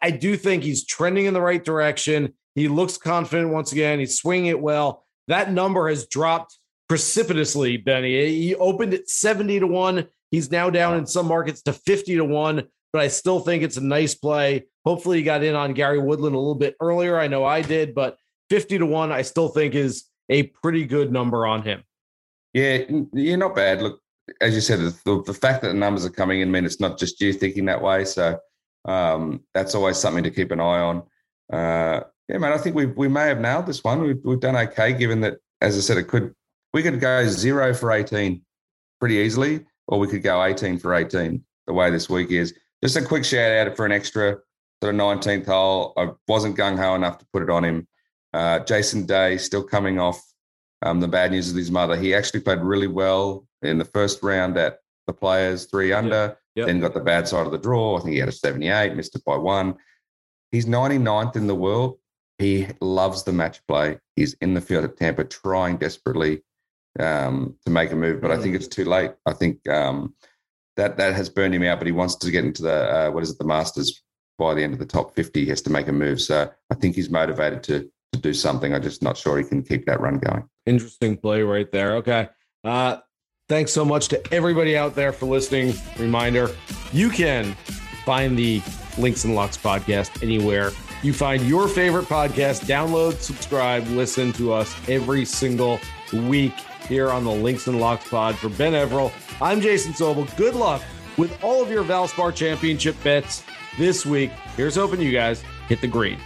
I, 0.01 0.11
do 0.11 0.37
think 0.37 0.63
he's 0.63 0.85
trending 0.85 1.25
in 1.25 1.33
the 1.33 1.41
right 1.41 1.63
direction. 1.63 2.33
He 2.55 2.67
looks 2.67 2.97
confident 2.97 3.51
once 3.51 3.71
again. 3.71 3.99
He's 3.99 4.17
swinging 4.17 4.47
it 4.47 4.59
well. 4.59 5.05
That 5.27 5.51
number 5.51 5.89
has 5.89 6.07
dropped 6.07 6.57
precipitously, 6.87 7.77
Benny. 7.77 8.29
He 8.29 8.55
opened 8.55 8.93
at 8.93 9.09
70 9.09 9.59
to 9.59 9.67
1. 9.67 10.07
He's 10.31 10.51
now 10.51 10.69
down 10.69 10.97
in 10.97 11.05
some 11.05 11.27
markets 11.27 11.61
to 11.63 11.73
50 11.73 12.15
to 12.15 12.25
1, 12.25 12.63
but 12.93 13.01
I 13.01 13.07
still 13.07 13.39
think 13.39 13.63
it's 13.63 13.77
a 13.77 13.83
nice 13.83 14.15
play. 14.15 14.65
Hopefully, 14.85 15.19
you 15.19 15.25
got 15.25 15.43
in 15.43 15.55
on 15.55 15.73
Gary 15.73 15.99
Woodland 15.99 16.35
a 16.35 16.39
little 16.39 16.55
bit 16.55 16.75
earlier. 16.79 17.19
I 17.19 17.27
know 17.27 17.43
I 17.43 17.61
did, 17.61 17.95
but 17.95 18.17
50 18.49 18.79
to 18.79 18.85
1, 18.85 19.11
I 19.11 19.21
still 19.23 19.49
think 19.49 19.75
is 19.75 20.05
a 20.29 20.43
pretty 20.43 20.85
good 20.85 21.11
number 21.11 21.45
on 21.45 21.63
him. 21.63 21.83
Yeah, 22.53 22.83
you're 23.11 23.37
not 23.37 23.55
bad. 23.55 23.81
Look, 23.81 23.99
as 24.41 24.55
you 24.55 24.61
said, 24.61 24.79
the, 24.79 25.23
the 25.23 25.33
fact 25.33 25.61
that 25.61 25.69
the 25.69 25.73
numbers 25.73 26.05
are 26.05 26.11
coming 26.11 26.41
in 26.41 26.51
mean 26.51 26.65
it's 26.65 26.79
not 26.79 26.97
just 26.97 27.19
you 27.21 27.33
thinking 27.33 27.65
that 27.65 27.81
way. 27.81 28.05
So 28.05 28.39
um, 28.85 29.41
that's 29.53 29.75
always 29.75 29.97
something 29.97 30.23
to 30.23 30.31
keep 30.31 30.51
an 30.51 30.59
eye 30.59 30.79
on. 30.79 31.03
Uh, 31.51 32.01
yeah, 32.27 32.37
man, 32.37 32.53
I 32.53 32.57
think 32.57 32.75
we 32.75 32.87
we 32.87 33.07
may 33.07 33.27
have 33.27 33.39
nailed 33.39 33.65
this 33.65 33.83
one. 33.83 34.01
We've, 34.01 34.19
we've 34.23 34.39
done 34.39 34.55
okay, 34.55 34.93
given 34.93 35.21
that, 35.21 35.37
as 35.61 35.77
I 35.77 35.81
said, 35.81 35.97
it 35.97 36.07
could 36.07 36.33
we 36.73 36.83
could 36.83 36.99
go 36.99 37.25
zero 37.27 37.73
for 37.73 37.91
18 37.91 38.41
pretty 38.99 39.15
easily, 39.15 39.65
or 39.87 39.99
we 39.99 40.07
could 40.07 40.23
go 40.23 40.43
18 40.43 40.79
for 40.79 40.93
18 40.93 41.43
the 41.67 41.73
way 41.73 41.89
this 41.89 42.09
week 42.09 42.31
is. 42.31 42.53
Just 42.83 42.97
a 42.97 43.01
quick 43.01 43.25
shout 43.25 43.51
out 43.51 43.75
for 43.75 43.85
an 43.85 43.91
extra 43.91 44.37
sort 44.81 44.93
of 44.93 44.99
19th 44.99 45.45
hole. 45.45 45.93
I 45.97 46.09
wasn't 46.27 46.57
gung 46.57 46.77
ho 46.77 46.95
enough 46.95 47.17
to 47.19 47.25
put 47.31 47.43
it 47.43 47.49
on 47.49 47.63
him. 47.63 47.87
Uh, 48.33 48.59
Jason 48.59 49.05
Day 49.05 49.37
still 49.37 49.63
coming 49.63 49.99
off 49.99 50.21
um, 50.81 50.99
the 50.99 51.07
bad 51.07 51.31
news 51.31 51.49
of 51.49 51.55
his 51.55 51.71
mother. 51.71 51.95
He 51.95 52.13
actually 52.13 52.41
played 52.41 52.59
really 52.59 52.87
well 52.87 53.47
in 53.61 53.77
the 53.77 53.85
first 53.85 54.21
round 54.21 54.57
at 54.57 54.79
the 55.07 55.13
Players, 55.13 55.65
three 55.65 55.93
under. 55.93 56.37
Yep. 56.55 56.67
Then 56.67 56.79
got 56.79 56.93
the 56.93 57.01
bad 57.01 57.27
side 57.27 57.45
of 57.45 57.51
the 57.51 57.57
draw. 57.57 57.97
I 57.97 58.01
think 58.01 58.13
he 58.13 58.19
had 58.19 58.29
a 58.29 58.33
78, 58.33 58.95
missed 58.95 59.15
it 59.15 59.25
by 59.25 59.35
one. 59.35 59.75
He's 60.51 60.65
99th 60.65 61.35
in 61.35 61.47
the 61.47 61.55
world. 61.55 61.99
He 62.37 62.67
loves 62.81 63.23
the 63.23 63.33
match 63.33 63.61
play. 63.67 63.99
He's 64.15 64.33
in 64.35 64.53
the 64.53 64.61
field 64.61 64.85
at 64.85 64.97
Tampa 64.97 65.25
trying 65.25 65.77
desperately 65.77 66.43
um, 66.99 67.55
to 67.65 67.71
make 67.71 67.91
a 67.91 67.95
move, 67.95 68.21
but 68.21 68.31
I 68.31 68.37
think 68.37 68.55
it's 68.55 68.67
too 68.67 68.85
late. 68.85 69.11
I 69.25 69.33
think 69.33 69.67
um, 69.67 70.15
that 70.77 70.97
that 70.97 71.13
has 71.13 71.29
burned 71.29 71.55
him 71.55 71.63
out, 71.63 71.79
but 71.79 71.87
he 71.87 71.93
wants 71.93 72.15
to 72.15 72.31
get 72.31 72.45
into 72.45 72.63
the, 72.63 72.73
uh, 72.73 73.11
what 73.11 73.23
is 73.23 73.31
it, 73.31 73.37
the 73.37 73.45
Masters 73.45 74.01
by 74.37 74.53
the 74.53 74.63
end 74.63 74.73
of 74.73 74.79
the 74.79 74.85
top 74.85 75.15
50. 75.15 75.43
He 75.43 75.49
has 75.49 75.61
to 75.63 75.69
make 75.69 75.87
a 75.87 75.93
move. 75.93 76.21
So 76.21 76.49
I 76.69 76.75
think 76.75 76.95
he's 76.95 77.09
motivated 77.09 77.63
to, 77.63 77.89
to 78.13 78.19
do 78.19 78.33
something. 78.33 78.73
I'm 78.73 78.81
just 78.81 79.01
not 79.01 79.17
sure 79.17 79.37
he 79.37 79.43
can 79.43 79.63
keep 79.63 79.85
that 79.85 80.01
run 80.01 80.19
going. 80.19 80.47
Interesting 80.65 81.17
play 81.17 81.41
right 81.41 81.71
there. 81.71 81.95
Okay. 81.97 82.29
Uh, 82.63 82.97
thanks 83.47 83.71
so 83.71 83.85
much 83.85 84.07
to 84.09 84.33
everybody 84.33 84.77
out 84.77 84.95
there 84.95 85.11
for 85.11 85.25
listening. 85.25 85.73
Reminder 85.99 86.49
you 86.91 87.09
can 87.09 87.55
find 88.05 88.37
the 88.37 88.61
Links 88.97 89.23
and 89.25 89.35
Locks 89.35 89.57
podcast 89.57 90.23
anywhere 90.23 90.71
you 91.05 91.13
find 91.13 91.43
your 91.43 91.67
favorite 91.67 92.05
podcast. 92.05 92.65
Download, 92.65 93.13
subscribe, 93.19 93.87
listen 93.89 94.33
to 94.33 94.51
us 94.51 94.75
every 94.89 95.23
single 95.23 95.79
week 96.11 96.53
here 96.87 97.11
on 97.11 97.23
the 97.23 97.31
Links 97.31 97.67
and 97.67 97.79
Locks 97.79 98.09
pod. 98.09 98.35
For 98.35 98.49
Ben 98.49 98.73
Everill, 98.73 99.11
I'm 99.39 99.61
Jason 99.61 99.93
Sobel. 99.93 100.35
Good 100.35 100.55
luck 100.55 100.81
with 101.17 101.43
all 101.43 101.61
of 101.61 101.69
your 101.69 101.83
Valspar 101.83 102.33
Championship 102.33 102.95
bets 103.03 103.43
this 103.77 104.03
week. 104.05 104.31
Here's 104.57 104.75
hoping 104.75 104.99
you 104.99 105.11
guys 105.11 105.43
hit 105.67 105.79
the 105.79 105.87
green. 105.87 106.17